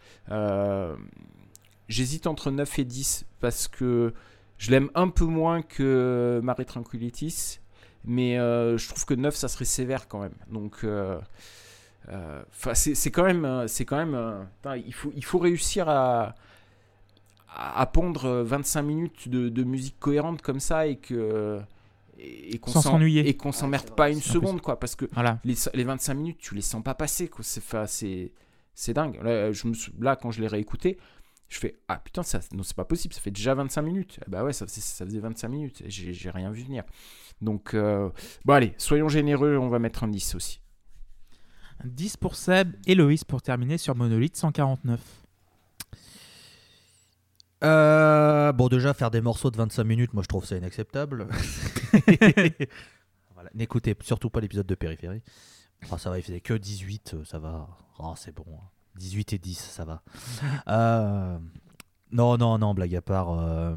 [1.87, 4.13] J'hésite entre 9 et 10 parce que
[4.57, 7.59] je l'aime un peu moins que Marie Tranquillitis,
[8.03, 10.35] mais je trouve que 9 ça serait sévère quand même.
[10.49, 10.85] Donc
[12.61, 14.47] c'est quand même, c'est quand même,
[14.85, 16.33] il faut, il faut réussir à,
[17.55, 21.61] à, pondre 25 minutes de musique cohérente comme ça et que
[22.23, 23.27] et, et qu'on Sans s'en- s'ennuyer.
[23.27, 25.39] et qu'on s'emmerde pas une seconde quoi parce que Voilà.
[25.43, 27.27] les, les 25 minutes, tu les sens pas passer.
[27.27, 27.43] quoi.
[27.43, 28.31] C'est, c'est,
[28.73, 29.19] c'est dingue.
[29.21, 30.97] Là, je me, là, quand je l'ai réécouté,
[31.49, 34.19] je fais Ah putain, ça, non, c'est pas possible, ça fait déjà 25 minutes.
[34.25, 35.83] Eh bah ouais, ça, faisait- ça faisait 25 minutes.
[35.87, 36.83] j'ai rien vu venir.
[37.41, 38.09] Donc, euh,
[38.45, 40.61] bon, allez, soyons généreux, on va mettre un 10 aussi.
[41.83, 44.99] 10 pour Seb et Loïs pour terminer sur Monolith 149.
[47.63, 51.27] Euh, bon, déjà, faire des morceaux de 25 minutes, moi je trouve ça inacceptable.
[53.35, 53.49] Voilà.
[53.55, 55.21] N'écoutez surtout pas l'épisode de Périphérie.
[55.83, 57.67] Enfin, ça va, il faisait que 18, euh, ça va.
[57.99, 58.45] Oh, c'est bon.
[58.53, 58.61] hein.
[58.97, 60.01] 18 et 10, ça va.
[60.67, 61.37] Euh,
[62.11, 63.31] non, non, non, blague à part.
[63.31, 63.75] euh,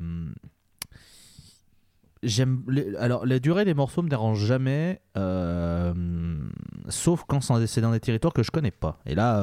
[2.23, 2.63] J'aime.
[2.69, 5.01] les- Alors, la durée des morceaux me dérange jamais,
[6.89, 8.99] sauf quand c'est dans des territoires que je connais pas.
[9.07, 9.41] Et là,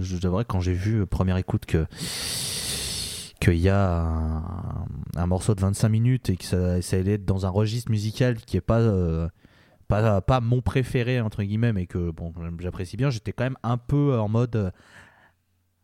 [0.00, 1.86] je devrais, quand j'ai vu première écoute que
[3.48, 4.86] qu'il y a un,
[5.16, 8.36] un morceau de 25 minutes et que ça, ça allait être dans un registre musical
[8.36, 9.28] qui est pas euh,
[9.88, 13.10] pas, pas mon préféré entre guillemets mais que bon j'apprécie bien.
[13.10, 14.70] J'étais quand même un peu en mode euh,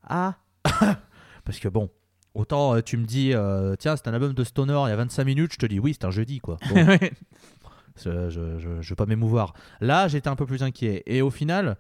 [0.04, 0.34] ah!
[1.44, 1.90] Parce que bon
[2.34, 4.96] autant euh, tu me dis euh, tiens c'est un album de Stoner il y a
[4.96, 6.58] 25 minutes je te dis oui c'est un jeudi quoi.
[6.68, 6.74] Bon,
[7.96, 9.54] je, je, je, je vais pas m'émouvoir.
[9.80, 11.02] Là, j'étais un peu plus inquiet.
[11.06, 11.76] Et au final,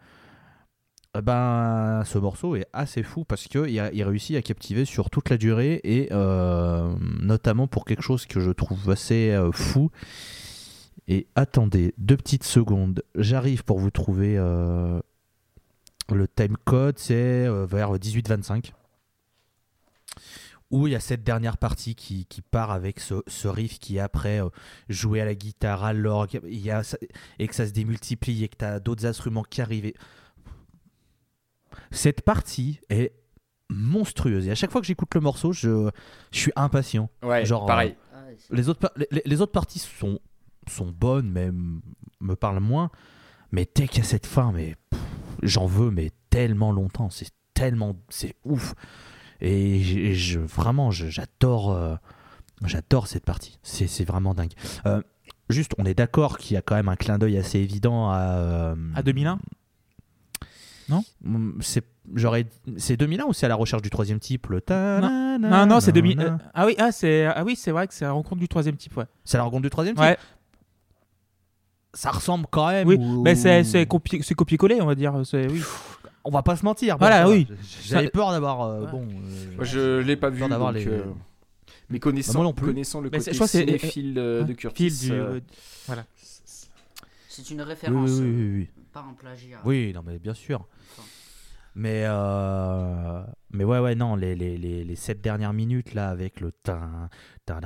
[1.22, 5.36] ben, ce morceau est assez fou parce qu'il il réussit à captiver sur toute la
[5.36, 9.90] durée et euh, notamment pour quelque chose que je trouve assez euh, fou.
[11.06, 15.00] Et attendez deux petites secondes, j'arrive pour vous trouver euh,
[16.12, 18.72] le time code, c'est vers 18-25
[20.70, 24.40] où il y a cette dernière partie qui, part avec ce, riff qui est après
[24.88, 26.40] joué à la guitare, à l'orgue,
[27.38, 29.92] et que ça se démultiplie et que tu as d'autres instruments qui arrivent.
[31.90, 33.12] Et- Cette partie est
[33.70, 34.46] monstrueuse.
[34.46, 35.90] Et à chaque fois que j'écoute le morceau, je,
[36.32, 37.08] je suis impatient.
[37.22, 37.96] Ouais, Genre, pareil.
[38.14, 40.18] Ouais, c'est- Les autres, les, les autres parties sont,
[40.68, 41.50] sont bonnes, mais
[42.20, 42.90] me parlent moins.
[43.52, 44.76] Mais dès qu'il y a cette fin, mais
[45.42, 47.10] j'en veux mais tellement longtemps.
[47.10, 48.74] C'est tellement, c'est ouf.
[49.40, 51.94] Et j'ai- je, vraiment, j'adore, euh,
[52.64, 53.58] j'adore cette partie.
[53.62, 54.52] C'est c'est vraiment dingue.
[54.86, 55.02] Euh,
[55.50, 58.18] juste, on est d'accord qu'il y a quand même un clin d'œil assez évident à.
[58.38, 59.38] euh, À 2001
[60.88, 65.00] Mm, C'est j'aurais c'est 2001 ou c'est à la recherche du troisième type le ta-
[65.00, 66.18] na- na- Non, non, c'est na- 2000.
[66.18, 68.48] na- euh, ah oui, ah, c'est ah oui, c'est vrai que c'est la rencontre du
[68.48, 69.06] troisième type, ouais.
[69.24, 70.18] C'est la rencontre du troisième type Ouais,
[71.94, 72.88] Ça ressemble quand même.
[72.88, 75.14] oui, ou- mais c'est c'est copié- c'est copié-collé, on va dire.
[75.24, 75.62] C'est oui.
[76.24, 76.96] On va pas se mentir.
[76.98, 77.46] Voilà, oui.
[77.84, 78.62] J'avais peur d'avoir.
[78.62, 78.90] euh, Ouais.
[78.90, 79.02] bon.
[79.02, 80.46] euh, Moi, je l'ai pas vu.
[80.48, 81.02] d'avoir les- euh,
[81.90, 84.42] Mais connaissant, Bah, non connaissant le Mais c'est- côté je crois que c'est- cinéphile euh,
[84.42, 84.90] de Ouais, Curtis.
[85.02, 85.38] du- euh,
[85.86, 86.04] voilà.
[87.28, 88.73] C'est une Oui, référence, oui, oui, oui, oui.
[88.94, 89.58] Pas un plagiat.
[89.64, 90.66] Oui, non, mais bien sûr.
[91.76, 96.40] Mais, euh, mais ouais, ouais, non, les, les, les, les sept dernières minutes là avec
[96.40, 97.08] le tin,
[97.46, 97.58] tin,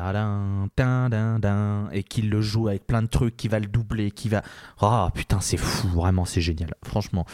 [0.74, 4.11] tin, din, din, et qu'il le joue avec plein de trucs, qui va le doubler,
[4.11, 4.41] qui va.
[4.81, 7.26] Ah putain, c'est fou, vraiment, c'est génial, franchement.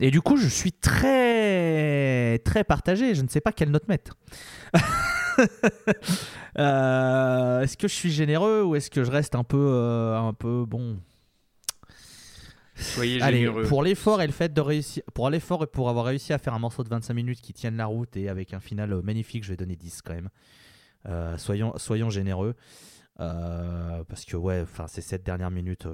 [0.00, 4.16] Et du coup, je suis très, très partagé, je ne sais pas quelle note mettre.
[6.58, 10.32] Euh, est-ce que je suis généreux ou est-ce que je reste un peu, euh, un
[10.32, 10.96] peu bon?
[12.76, 13.64] Soyez Allez, généreux.
[13.64, 16.52] pour l'effort et le fait de réussir, pour l'effort et pour avoir réussi à faire
[16.54, 19.44] un morceau de 25 minutes qui tienne la route et avec un final euh, magnifique,
[19.44, 20.28] je vais donner 10 quand même.
[21.08, 22.54] Euh, soyons, soyons généreux.
[23.18, 25.86] Euh, parce que ouais, enfin ces 7 dernières minutes,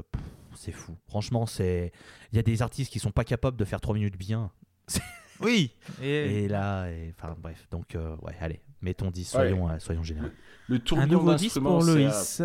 [0.57, 0.97] c'est fou.
[1.07, 1.93] Franchement, c'est,
[2.33, 4.51] il y a des artistes qui sont pas capables de faire 3 minutes bien.
[5.41, 5.72] Oui.
[6.01, 10.05] Et, Et là, et- enfin bref, donc euh, ouais, allez, mettons 10, soyons, euh, soyons
[10.05, 10.30] généreux.
[10.68, 12.43] Le un tourbillon nouveau 10 d'instruments, pour Loïs.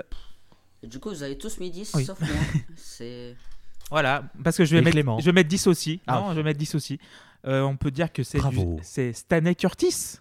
[0.82, 2.06] Et du coup, vous avez tous mis 10 Oui.
[2.06, 2.30] sauf moi.
[2.76, 3.36] C'est.
[3.90, 5.20] Voilà, parce que je vais, Et mettre, Clément.
[5.20, 6.02] je vais mettre 10 aussi.
[6.08, 6.20] Ah.
[6.20, 7.00] Non, je vais mettre 10 aussi.
[7.46, 8.80] Euh, on peut dire que c'est du- Bravo.
[8.84, 10.18] c'est Stanley Curtis,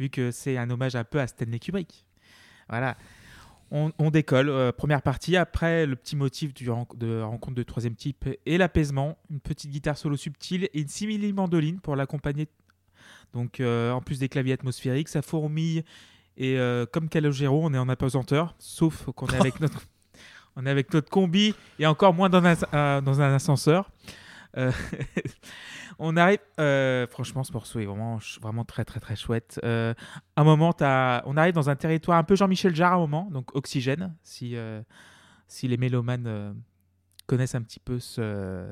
[0.00, 2.04] vu que c'est un hommage un peu à Stanley Kubrick.
[2.68, 2.96] Voilà.
[3.70, 5.36] On, on décolle, euh, première partie.
[5.36, 9.18] Après, le petit motif du ren- de rencontre de troisième type et l'apaisement.
[9.30, 12.48] Une petite guitare solo subtile et une simili mandoline pour l'accompagner.
[13.34, 15.84] Donc, euh, en plus des claviers atmosphériques, ça fourmille.
[16.38, 19.82] Et euh, comme Calogero, on est en apesanteur, sauf qu'on est avec notre,
[20.58, 23.90] on est avec notre combi et encore moins dans un, euh, ascenseur.
[24.56, 24.72] Euh,
[26.00, 26.40] on arrive.
[26.58, 29.60] euh, franchement, ce morceau est vraiment, vraiment très, très, très chouette.
[29.62, 29.94] Un
[30.44, 34.14] moment, on arrive dans un territoire un peu Jean-Michel Jarre à un moment, donc Oxygène,
[34.24, 34.56] si,
[35.62, 36.56] les mélomanes
[37.26, 38.66] connaissent un petit peu ce,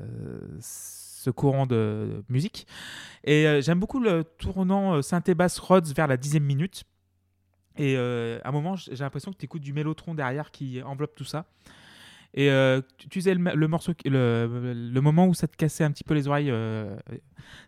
[1.35, 2.67] courant de musique.
[3.23, 6.83] Et j'aime beaucoup le tournant euh, synthé-basse Rhodes vers la dixième minute.
[7.77, 11.15] Et euh, à un moment, j'ai l'impression que tu écoutes du mélotron derrière qui enveloppe
[11.15, 11.45] tout ça.
[12.33, 15.83] Et euh, tu, tu sais, le, le morceau, le, le moment où ça te cassait
[15.83, 16.95] un petit peu les oreilles, euh,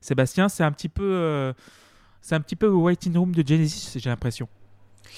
[0.01, 1.53] Sébastien, c'est un petit peu,
[2.21, 4.47] c'est un petit peu Waiting Room de Genesis, j'ai l'impression,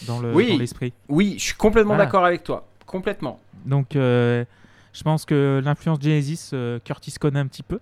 [0.08, 0.50] dans le- Oui.
[0.52, 0.94] dans l'esprit.
[1.10, 2.06] Oui, je suis complètement Voilà.
[2.06, 2.68] d'accord avec toi.
[2.86, 3.40] Complètement.
[3.66, 4.46] Donc, je
[5.04, 6.52] pense que l'influence Genesis,
[6.86, 7.80] Curtis connaît un petit peu.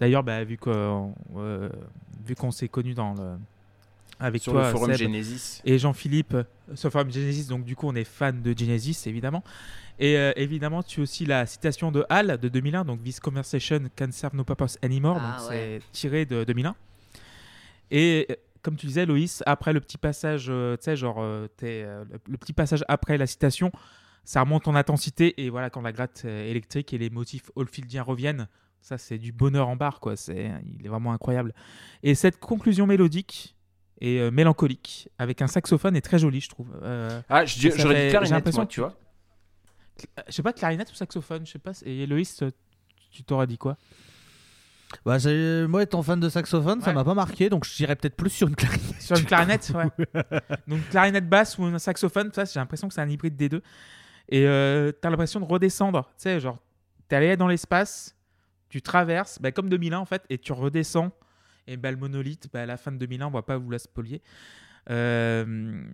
[0.00, 1.14] D'ailleurs, bah, vu qu'on
[2.26, 3.36] vu qu'on s'est connus dans le,
[4.20, 5.60] avec Sur toi, le forum Seb, Genesis.
[5.64, 6.36] et Jean-Philippe
[6.74, 9.42] sur le forum Genesis, donc du coup, on est fan de Genesis, évidemment.
[9.98, 13.80] Et euh, évidemment, tu as aussi la citation de Hal de 2001, donc This conversation
[13.98, 15.80] can serve no purpose anymore, Ah, donc ouais.
[15.82, 16.74] c'est tiré de 2001.
[17.90, 21.48] Et euh, comme tu disais, Loïs, après le petit passage, euh, tu sais, genre, euh,
[21.56, 23.72] t'es, euh, le, le petit passage après la citation,
[24.24, 28.48] ça remonte en intensité, et voilà, quand la gratte électrique et les motifs oldfieldiens reviennent,
[28.82, 30.14] ça c'est du bonheur en barre, quoi.
[30.16, 31.52] C'est, il est vraiment incroyable.
[32.02, 33.56] Et cette conclusion mélodique
[34.00, 36.68] et euh, mélancolique avec un saxophone est très jolie, je trouve.
[36.82, 38.96] Euh, Ah, je ça j'aurais dit j'ai clarinette, l'impression moi, que- tu vois.
[40.28, 41.72] je sais pas, clarinette ou saxophone, je sais pas.
[41.84, 42.42] Et Loïs,
[43.10, 43.76] tu t'aurais dit quoi?
[45.04, 45.18] Bah,
[45.68, 46.94] moi, étant fan de saxophone, ça Ouais.
[46.94, 49.00] m'a pas marqué, donc je dirais peut-être plus sur une clarinette.
[49.00, 50.06] Sur une clarinette, ouais.
[50.66, 53.62] Donc clarinette basse ou un saxophone, ça, j'ai l'impression que c'est un hybride des deux.
[54.28, 56.06] Et euh, t'as l'impression de redescendre.
[56.16, 56.58] Tu sais, genre,
[57.08, 58.16] t'es allé dans l'espace,
[58.68, 61.12] tu traverses, bah, comme 2001 en fait, et tu redescends.
[61.66, 63.78] Et bah, le monolithe, bah, à la fin de 2001, on va pas vous la
[63.78, 64.22] spolier.
[64.88, 65.44] Euh,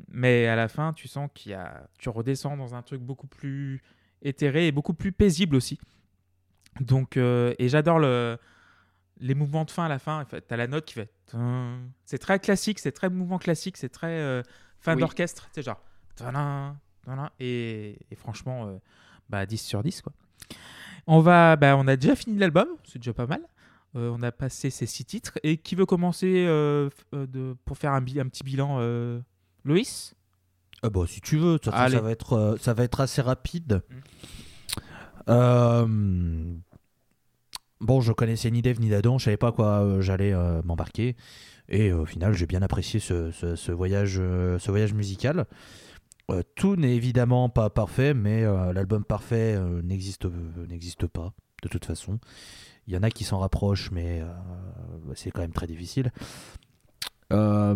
[0.09, 3.27] mais à la fin, tu sens qu'il y a, tu redescends dans un truc beaucoup
[3.27, 3.83] plus
[4.23, 5.79] éthéré et beaucoup plus paisible aussi.
[6.81, 8.39] Donc, euh, et j'adore le,
[9.21, 10.25] les mouvements de fin à la fin.
[10.25, 11.11] Fait, t'as la note qui fait.
[12.05, 14.43] C'est très classique, c'est très mouvement classique, c'est très euh,
[14.81, 15.01] fin Oui.
[15.01, 15.49] d'orchestre.
[15.53, 15.81] C'est genre.
[17.41, 18.79] et franchement, euh,
[19.29, 20.03] bah, 10 sur 10.
[20.03, 20.13] Quoi.
[21.07, 23.41] On, va, bah, on a déjà fini l'album, c'est déjà pas mal.
[23.97, 25.39] Euh, on a passé ces six titres.
[25.43, 28.79] Et qui veut commencer euh, euh, de, pour faire un, petit bilan
[29.65, 30.15] Loïs?
[30.83, 33.83] Ah bah, si tu veux, ça va être, ça va être assez rapide.
[35.29, 36.57] Mm.
[37.81, 40.35] Bon, je connaissais ni Dave ni Dadon, je savais pas quoi j'allais
[40.65, 41.17] m'embarquer.
[41.69, 45.47] Et au final, j'ai bien apprécié ce, ce- ce voyage, ce voyage musical.
[46.31, 51.33] Euh, tout n'est évidemment pas parfait, mais euh, l'album parfait n'existe euh, n'existe pas,
[51.63, 52.19] de toute façon.
[52.87, 54.33] Il y en a qui s'en rapprochent, mais euh,
[55.15, 56.13] c'est quand même très difficile.
[57.33, 57.75] Euh,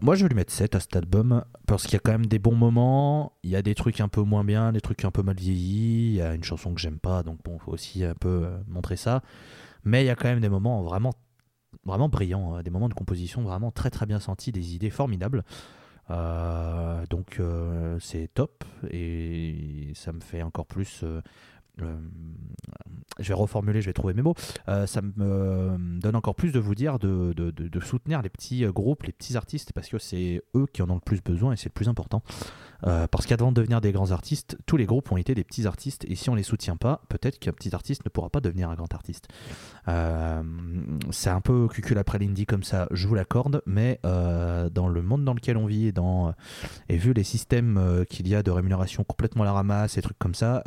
[0.00, 2.26] moi, je vais lui mettre 7 à cet album parce qu'il y a quand même
[2.26, 3.32] des bons moments.
[3.44, 6.08] Il y a des trucs un peu moins bien, des trucs un peu mal vieillis.
[6.08, 8.58] Il y a une chanson que j'aime pas, donc bon, faut aussi un peu euh,
[8.66, 9.22] montrer ça.
[9.84, 11.12] Mais il y a quand même des moments vraiment,
[11.84, 15.44] vraiment brillants, hein, des moments de composition vraiment très très bien sentis, des idées formidables.
[17.10, 17.38] Donc
[18.00, 21.04] c'est top et ça me fait encore plus.
[21.82, 21.96] Euh,
[23.18, 24.34] je vais reformuler, je vais trouver mes mots.
[24.68, 27.34] Euh, ça me euh, donne encore plus de vous dire de,
[27.80, 31.00] soutenir les petits groupes, les petits artistes, parce que c'est eux qui en ont le
[31.00, 32.22] plus besoin et c'est le plus important.
[32.80, 36.04] Parce qu'avant de devenir des grands artistes, tous les groupes ont été des petits artistes
[36.06, 38.74] et si on les soutient pas, peut-être qu'un petit artiste ne pourra pas devenir un
[38.74, 39.28] grand artiste.
[39.86, 45.24] C'est un peu cucul après l'indie comme ça, je vous l'accorde, mais dans le monde
[45.24, 45.94] dans lequel on vit et,
[46.88, 50.18] et vu les systèmes qu'il y a de rémunération complètement à la ramasse et trucs
[50.18, 50.62] comme ça,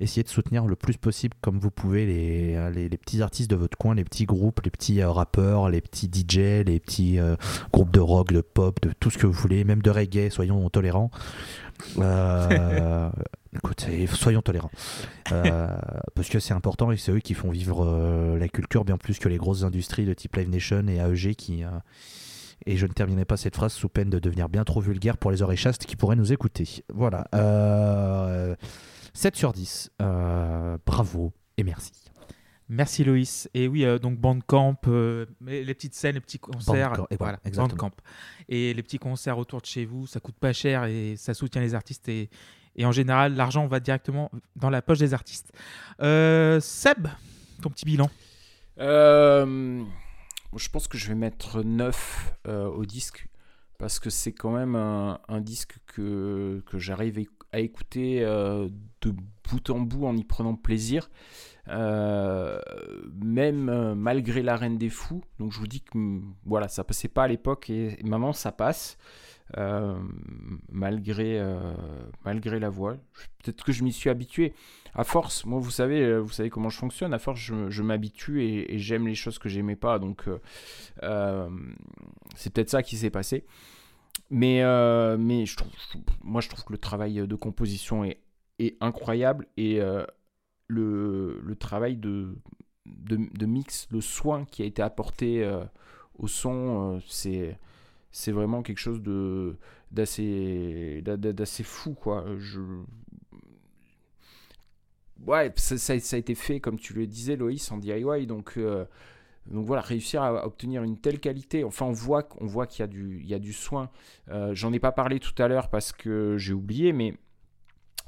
[0.00, 3.56] essayez de soutenir le plus possible comme vous pouvez les, les, les petits artistes de
[3.56, 7.36] votre coin, les petits groupes, les petits euh, rappeurs, les petits DJ, les petits euh,
[7.72, 10.68] groupes de rock, de pop, de tout ce que vous voulez, même de reggae, soyons
[10.70, 11.10] tolérants.
[11.98, 13.10] Euh,
[13.56, 14.70] écoutez, soyons tolérants.
[15.32, 15.68] Euh,
[16.14, 19.18] parce que c'est important et c'est eux qui font vivre euh, la culture bien plus
[19.18, 21.64] que les grosses industries de type Live Nation et AEG qui...
[21.64, 21.68] euh,
[22.64, 25.32] et je ne terminerai pas cette phrase sous peine de devenir bien trop vulgaire pour
[25.32, 26.84] les oreilles chastes qui pourraient nous écouter.
[26.94, 27.26] Voilà.
[29.14, 29.90] Euh, 7 sur 10.
[30.00, 31.92] Euh, bravo et merci.
[32.68, 33.50] Merci Loïs.
[33.54, 36.90] Et oui, euh, donc Bandcamp, euh, les petites scènes, les petits concerts.
[36.90, 37.88] Bandcamp, et voilà, exactement.
[37.88, 38.02] Bandcamp.
[38.48, 41.60] Et les petits concerts autour de chez vous, ça coûte pas cher et ça soutient
[41.60, 42.08] les artistes.
[42.08, 42.30] Et,
[42.76, 45.52] et en général, l'argent va directement dans la poche des artistes.
[46.00, 47.08] Euh, Seb,
[47.60, 48.10] ton petit bilan.
[48.78, 49.84] Euh,
[50.56, 53.28] je pense que je vais mettre 9 euh, au disque
[53.78, 57.18] parce que c'est quand même un, un disque que, que j'arrive
[57.52, 59.14] à écouter de
[59.48, 61.10] bout en bout en y prenant plaisir.
[61.68, 62.74] même
[63.94, 65.22] malgré la Reine des Fous.
[65.38, 68.52] Donc je vous dis que mm, voilà, ça passait pas à l'époque et, maintenant ça
[68.52, 68.98] passe.
[70.70, 71.40] malgré,
[72.24, 72.96] malgré la voix.
[73.42, 74.54] Peut-être que je m'y suis habitué.
[74.94, 78.78] À force, moi vous savez, vous savez comment je fonctionne, à force je, m'habitue et,
[78.78, 79.98] j'aime les choses que j'aimais pas.
[79.98, 80.24] Donc
[82.34, 83.44] c'est peut-être ça qui s'est passé.
[84.34, 84.62] Mais,
[85.18, 85.70] mais je trouve,
[86.24, 88.18] moi je trouve que le travail de composition est
[88.80, 90.04] incroyable et euh,
[90.68, 92.36] le, travail de,
[93.46, 95.64] mix, le soin qui a été apporté euh,
[96.18, 97.52] au son, euh,
[98.10, 99.02] c'est vraiment quelque chose
[99.90, 102.24] d'assez fou quoi.
[105.24, 108.58] Ouais ça, ça, a été fait comme tu le disais Loïs en DIY donc
[109.46, 112.86] donc voilà, réussir à obtenir une telle qualité, enfin on voit, voit qu'il y, a
[112.86, 113.90] du, y a du soin.
[114.52, 117.14] J'en ai pas parlé tout à l'heure parce que j'ai oublié, mais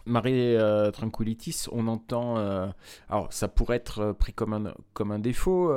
[0.07, 0.91] Marée euh,
[1.73, 2.37] on entend.
[2.39, 2.67] Euh,
[3.09, 5.73] alors, ça pourrait être euh, pris comme un, défaut,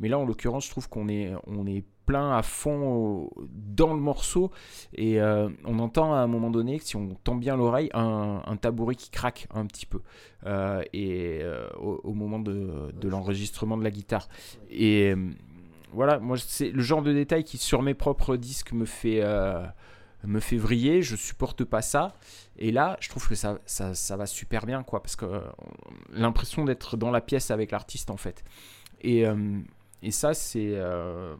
[0.00, 4.50] mais là, en l'occurrence, je trouve qu'on on est plein à fond dans le morceau
[4.94, 9.10] et on entend à un moment donné, si on tend bien l'oreille, un, tabouret qui
[9.10, 10.00] craque un petit peu
[10.92, 11.42] et
[11.78, 14.28] au, moment de, l'enregistrement de la guitare.
[14.70, 15.14] Et
[15.92, 19.22] voilà, moi, c'est le genre de détail qui, sur mes propres disques, me fait
[20.26, 22.14] me fait vriller, je supporte pas ça.
[22.58, 25.40] Et là, je trouve que ça, ça, va super bien, quoi, parce que euh,
[26.10, 28.44] l'impression d'être dans la pièce avec l'artiste, en fait.
[29.02, 29.60] Et, euh,
[30.02, 31.36] et ça, c'est, euh,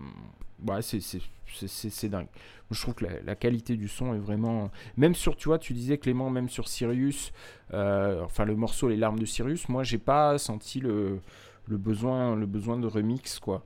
[0.66, 2.26] ouais, c'est, dingue.
[2.70, 4.70] Je trouve que la, qualité du son est vraiment.
[4.96, 7.32] Même sur, tu vois, tu disais Clément, même sur Sirius,
[7.72, 11.20] enfin le morceau Les larmes de Sirius, moi, j'ai pas senti le,
[11.66, 13.64] le, besoin, le besoin de remix, quoi.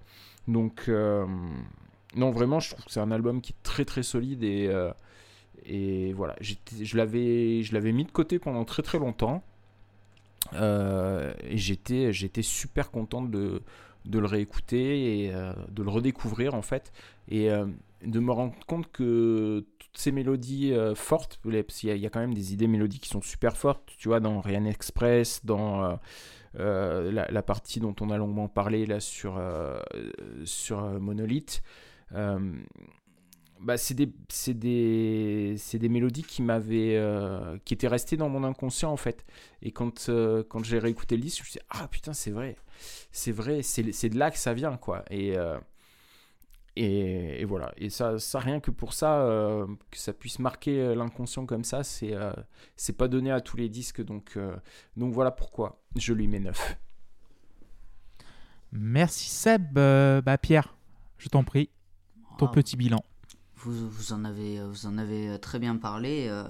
[0.49, 0.89] Donc,
[2.17, 4.71] non, vraiment, je trouve que c'est un album qui est très très solide et
[5.67, 9.43] et voilà, je l'avais, mis de côté pendant très très longtemps.
[10.55, 13.63] Euh, et j'étais, super content de,
[14.05, 16.93] de le réécouter et euh, de le redécouvrir en fait.
[17.29, 17.67] Et euh,
[18.05, 22.33] de me rendre compte que toutes ces mélodies fortes, parce qu'il y, a quand même
[22.33, 25.99] des idées mélodiques qui sont super fortes, tu vois, dans Ryan Express, dans
[26.55, 29.39] la, la, partie dont on a longuement parlé là sur,
[30.45, 31.63] sur Monolith
[33.61, 34.07] bah, c'est des,
[34.55, 39.27] des, des, mélodies qui m'avaient euh, qui étaient restées dans mon inconscient en fait.
[39.61, 42.31] Et quand euh, quand j'ai réécouté le disque je me suis dit ah putain c'est
[42.31, 42.57] vrai.
[43.13, 45.05] C'est vrai c'est de là que ça vient quoi.
[45.11, 45.59] Et euh,
[46.77, 47.73] et, et, voilà.
[47.77, 52.15] Et ça ça rien que pour ça que ça puisse marquer l'inconscient comme ça c'est
[52.77, 54.03] c'est pas donné à tous les disques.
[54.03, 54.39] Donc
[54.97, 56.79] donc voilà pourquoi je lui mets 9
[58.73, 59.75] merci Seb.
[59.75, 60.77] Bah Pierre
[61.19, 61.69] je t'en prie
[62.39, 62.53] ton ah.
[62.53, 63.05] petit bilan
[63.63, 66.27] vous, vous, en avez, euh, vous en avez euh, très bien parlé.
[66.29, 66.45] Euh,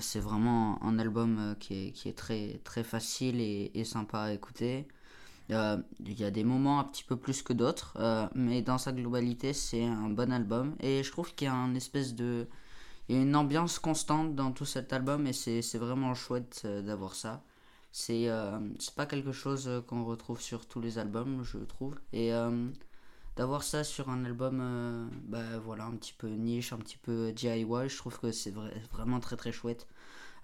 [0.00, 4.86] c'est vraiment un album qui est, qui est très, très facile et, sympa à écouter.
[5.48, 5.56] Il
[6.18, 7.98] y a des moments un petit peu plus que d'autres,
[8.34, 10.76] mais dans sa globalité, c'est un bon album.
[10.80, 12.46] Et je trouve qu'il y a une espèce de.
[13.08, 17.42] Une ambiance constante dans tout cet album et c'est vraiment chouette d'avoir ça.
[17.90, 18.28] C'est
[18.78, 21.96] c'est pas quelque chose qu'on retrouve sur tous les albums, je trouve.
[22.12, 22.32] Et
[23.36, 27.32] d'avoir ça sur un album euh, bah, voilà un petit peu niche un petit peu
[27.32, 28.52] DIY je trouve que c'est
[28.92, 29.86] vraiment très très chouette.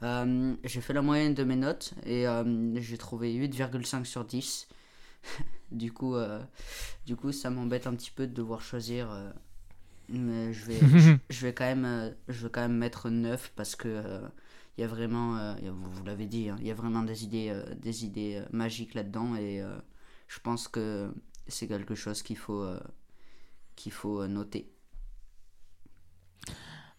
[0.02, 4.68] Euh, j'ai fait la moyenne de mes notes et euh, j'ai trouvé 8,5 sur 10
[5.72, 6.14] du coup
[7.06, 9.08] du coup ça m'embête un petit peu de devoir choisir
[10.08, 10.78] mais je vais
[11.30, 14.20] je, vais quand même je vais quand même mettre 9 parce que
[14.76, 17.58] il y a vraiment vous, vous l'avez dit hein, il y a vraiment des idées
[17.80, 19.64] des idées magiques là dedans et
[20.28, 21.10] je pense que
[21.48, 22.80] c'est quelque chose qu'il faut, euh,
[23.74, 24.70] qu'il faut euh, noter.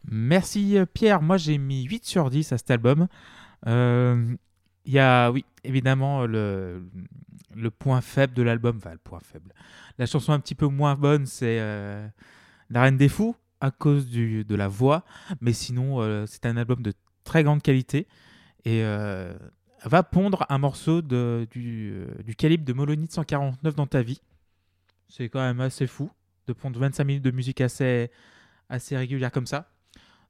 [0.09, 3.07] Merci euh, Pierre, moi j'ai mis 8 sur 10 à cet album.
[3.65, 6.81] Il y a, oui, évidemment, le,
[7.77, 9.53] point faible de l'album, enfin le point faible.
[9.97, 11.57] La chanson un petit peu moins bonne, c'est
[12.69, 15.03] La Reine des Fous, à cause du, de la voix.
[15.41, 16.93] Mais sinon, c'est un album de
[17.25, 18.07] très grande qualité.
[18.63, 18.81] Et
[19.83, 24.21] va pondre un morceau du, calibre de Molonite 149 dans ta vie.
[25.09, 26.11] C'est quand même assez fou
[26.47, 28.09] de prendre 25 minutes de musique assez,
[28.69, 29.69] assez régulière comme ça.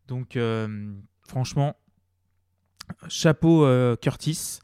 [0.08, 0.94] Donc, euh,
[1.28, 1.76] franchement,
[3.08, 4.60] chapeau euh, Curtis.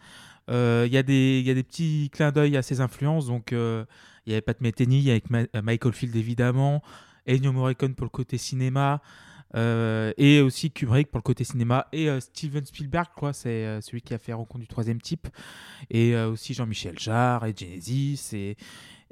[0.47, 3.27] Il euh, y, a des petits clins d'œil à ses influences.
[3.27, 3.85] Donc, il
[4.27, 6.81] y avait Pat Metheny avec Michael Field évidemment,
[7.27, 9.01] Ennio Morricone pour le côté cinéma.
[9.55, 14.17] et aussi Kubrick pour le côté cinéma et Steven Spielberg quoi c'est celui qui a
[14.17, 15.27] fait Rencontre du troisième type
[15.91, 18.57] et aussi Jean-Michel Jarre et Genesis et,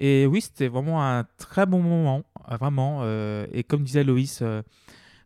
[0.03, 3.01] et oui, c'était vraiment un très bon moment, vraiment.
[3.03, 4.63] Euh, et comme disait Loïs, euh,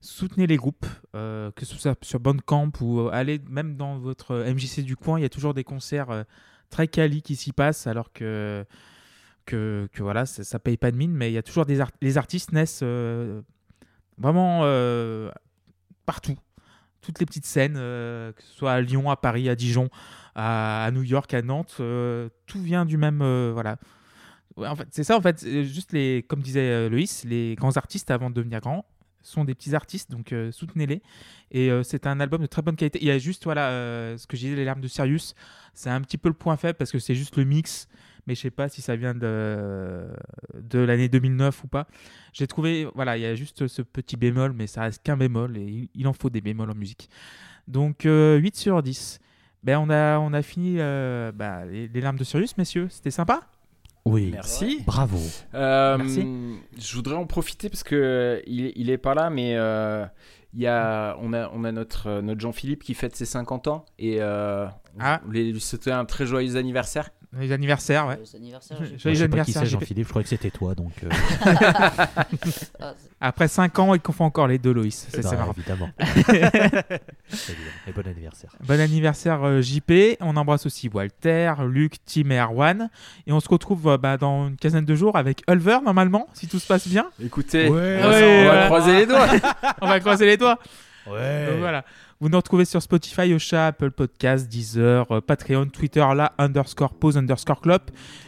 [0.02, 4.82] soutenez les groupes, euh, que ce soit sur Bandcamp ou allez même dans votre MJC
[4.84, 6.26] du coin, il y a toujours des concerts
[6.70, 8.66] très quali qui s'y passent alors que,
[9.46, 11.92] que, voilà, ça, ça paye pas de mine, mais il y a toujours des art-
[12.02, 12.84] les artistes naissent
[14.18, 14.62] vraiment
[16.06, 16.36] partout.
[17.00, 19.90] Toutes les petites scènes, que ce soit à Lyon, à Paris, à Dijon,
[20.36, 23.20] à, à New York, à Nantes, tout vient du même.
[23.54, 23.78] voilà.
[24.58, 25.39] Ouais, en fait, c'est ça, en fait.
[25.39, 28.86] c'est Juste les, comme disait euh, Loïs, les grands artistes avant de devenir grands
[29.22, 31.01] sont des petits artistes, donc euh, soutenez-les.
[31.51, 32.99] Et euh, c'est un album de très bonne qualité.
[33.01, 35.34] Il y a juste, voilà, euh, ce que je disais, Les larmes de Sirius,
[35.74, 37.88] c'est un petit peu le point faible parce que c'est juste le mix,
[38.28, 40.06] mais je sais pas si ça vient de,
[40.62, 41.88] de l'année 2009 ou pas.
[42.34, 45.58] J'ai trouvé, voilà, il y a juste ce petit bémol, mais ça reste qu'un bémol
[45.58, 47.09] et il- en faut des bémols en musique.
[47.67, 49.20] Donc euh, 8 sur 10.
[49.63, 52.88] Ben, on, a, on a fini euh, bah, les larmes de Sirius, messieurs.
[52.92, 53.42] C'était sympa?
[54.06, 54.30] Oui.
[54.32, 54.84] Merci.
[54.86, 55.18] Bravo.
[55.56, 56.28] Euh, Merci.
[56.78, 60.06] Je voudrais en profiter parce que il, il est pas là, mais euh,
[60.54, 63.86] il y a, on a, on a notre, notre Jean-Philippe qui fête ses 50 ans
[63.98, 64.68] et euh,
[65.00, 65.22] Ah.
[65.28, 67.10] on lui souhaiter un très joyeux anniversaire.
[67.39, 68.16] Les anniversaires, ouais.
[68.24, 69.66] Joyeux anniversaire, Je- sais pas qui c'est.
[69.66, 71.09] Jean-Philippe, je croyais que c'était toi, donc euh,
[72.79, 75.07] Ah, Après 5 ans, il confond encore les deux, Loïs.
[75.09, 75.53] C'est bah, marrant.
[75.57, 75.89] évidemment.
[77.87, 78.51] Et bon anniversaire.
[78.66, 80.17] Bon anniversaire euh, JP.
[80.21, 82.89] On embrasse aussi Walter, Luc, Tim et Erwan.
[83.28, 86.47] Et on se retrouve euh, bah, dans une quinzaine de jours avec Ulver, normalement, si
[86.47, 87.07] tout se passe bien.
[87.24, 87.99] Écoutez, Ouais.
[88.03, 88.66] on va- Ouais, on va ouais.
[88.66, 89.28] croiser les doigts.
[89.82, 90.59] on va croiser les doigts.
[91.07, 91.47] Ouais.
[91.49, 91.83] Donc voilà.
[92.21, 97.17] Vous nous retrouvez sur Spotify, Ocha, Apple Podcast, Deezer, euh, Patreon, Twitter, là, underscore pause,
[97.17, 97.82] underscore club.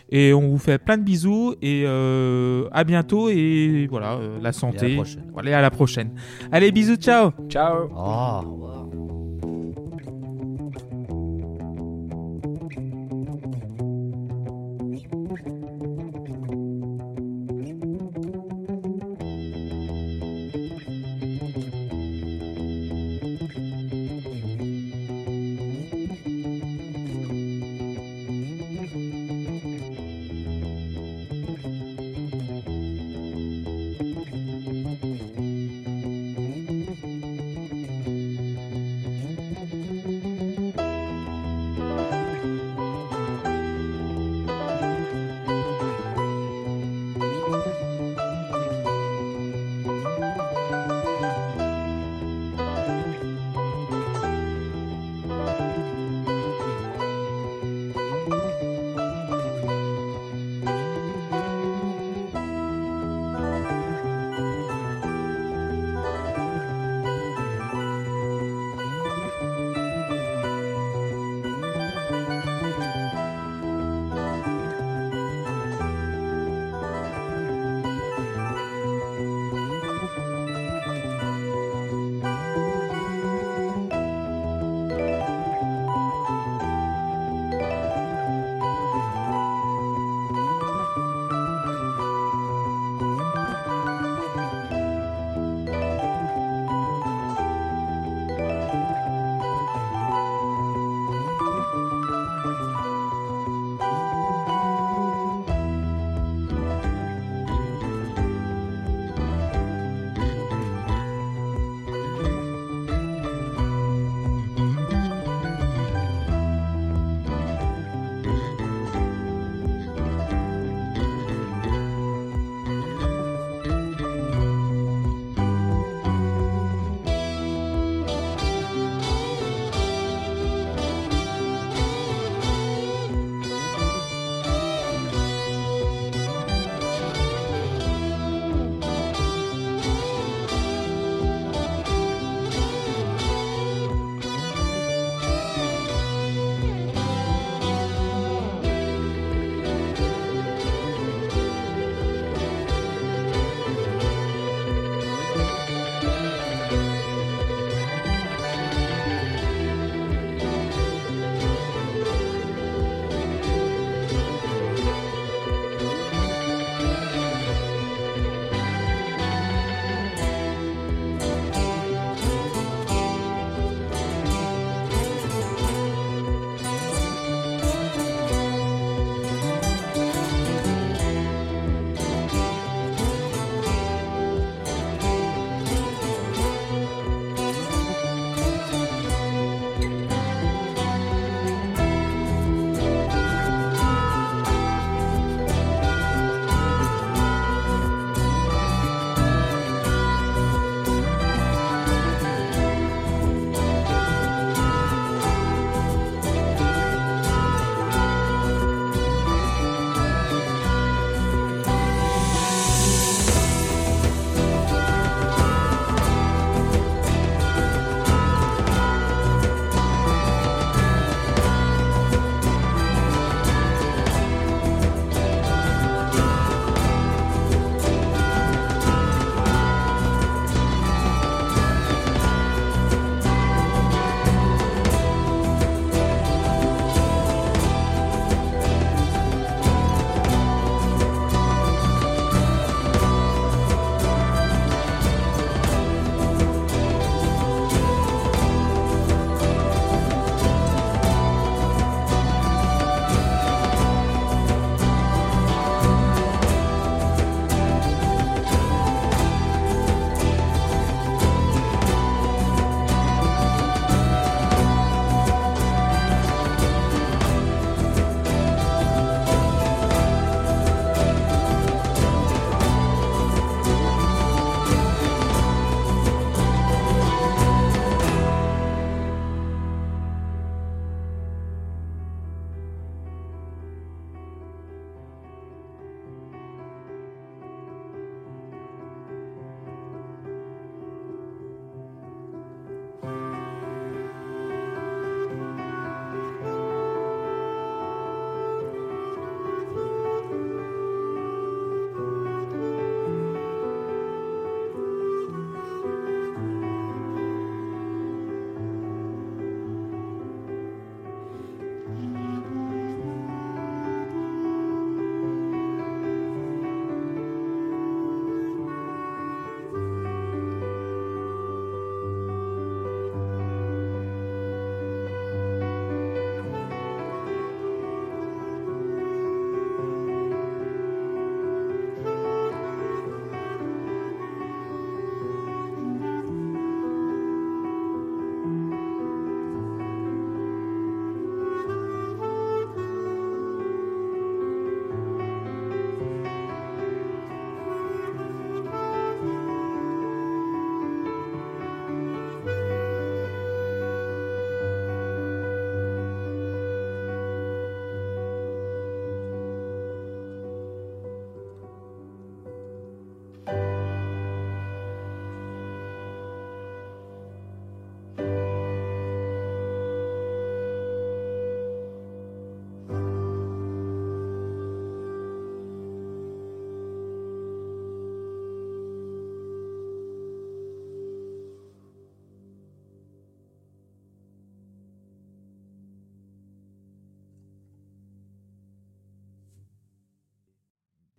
[0.10, 3.30] Et on vous fait plein de bisous et euh, à bientôt.
[3.30, 4.96] Et voilà, euh, la santé.
[4.96, 5.32] prochaine.
[5.46, 6.12] Et à la prochaine.
[6.52, 7.32] Allez, bisous, ciao.
[7.50, 9.17] Ciao.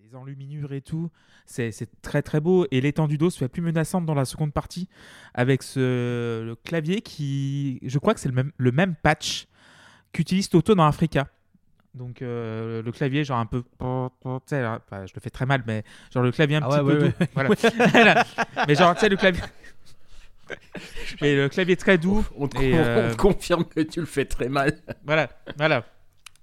[0.08, 1.10] Les enluminures et tout.
[1.46, 1.72] C'est
[2.02, 2.66] très très beau.
[2.70, 4.88] Et l'étendue d'eau se fait plus menaçante dans la seconde partie
[5.34, 7.78] avec ce, le clavier qui.
[7.82, 9.46] Je crois que c'est le même, le même patch
[10.12, 11.28] qu'utilise Toto dans Africa.
[11.94, 13.62] Donc euh, le clavier, genre un peu.
[13.80, 17.02] enfin, je le fais très mal, mais genre le clavier un Ah petit ouais, peu
[17.04, 17.26] ouais, doux.
[17.92, 18.24] Voilà.
[18.66, 19.42] mais genre, tu sais, le clavier.
[21.20, 22.24] mais le clavier très doux.
[22.36, 24.78] On te, Et, on euh, te confirme que tu le fais très mal.
[25.04, 25.84] Voilà, voilà.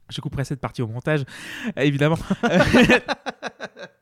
[0.09, 1.23] Je couperai cette partie au montage,
[1.75, 2.17] évidemment.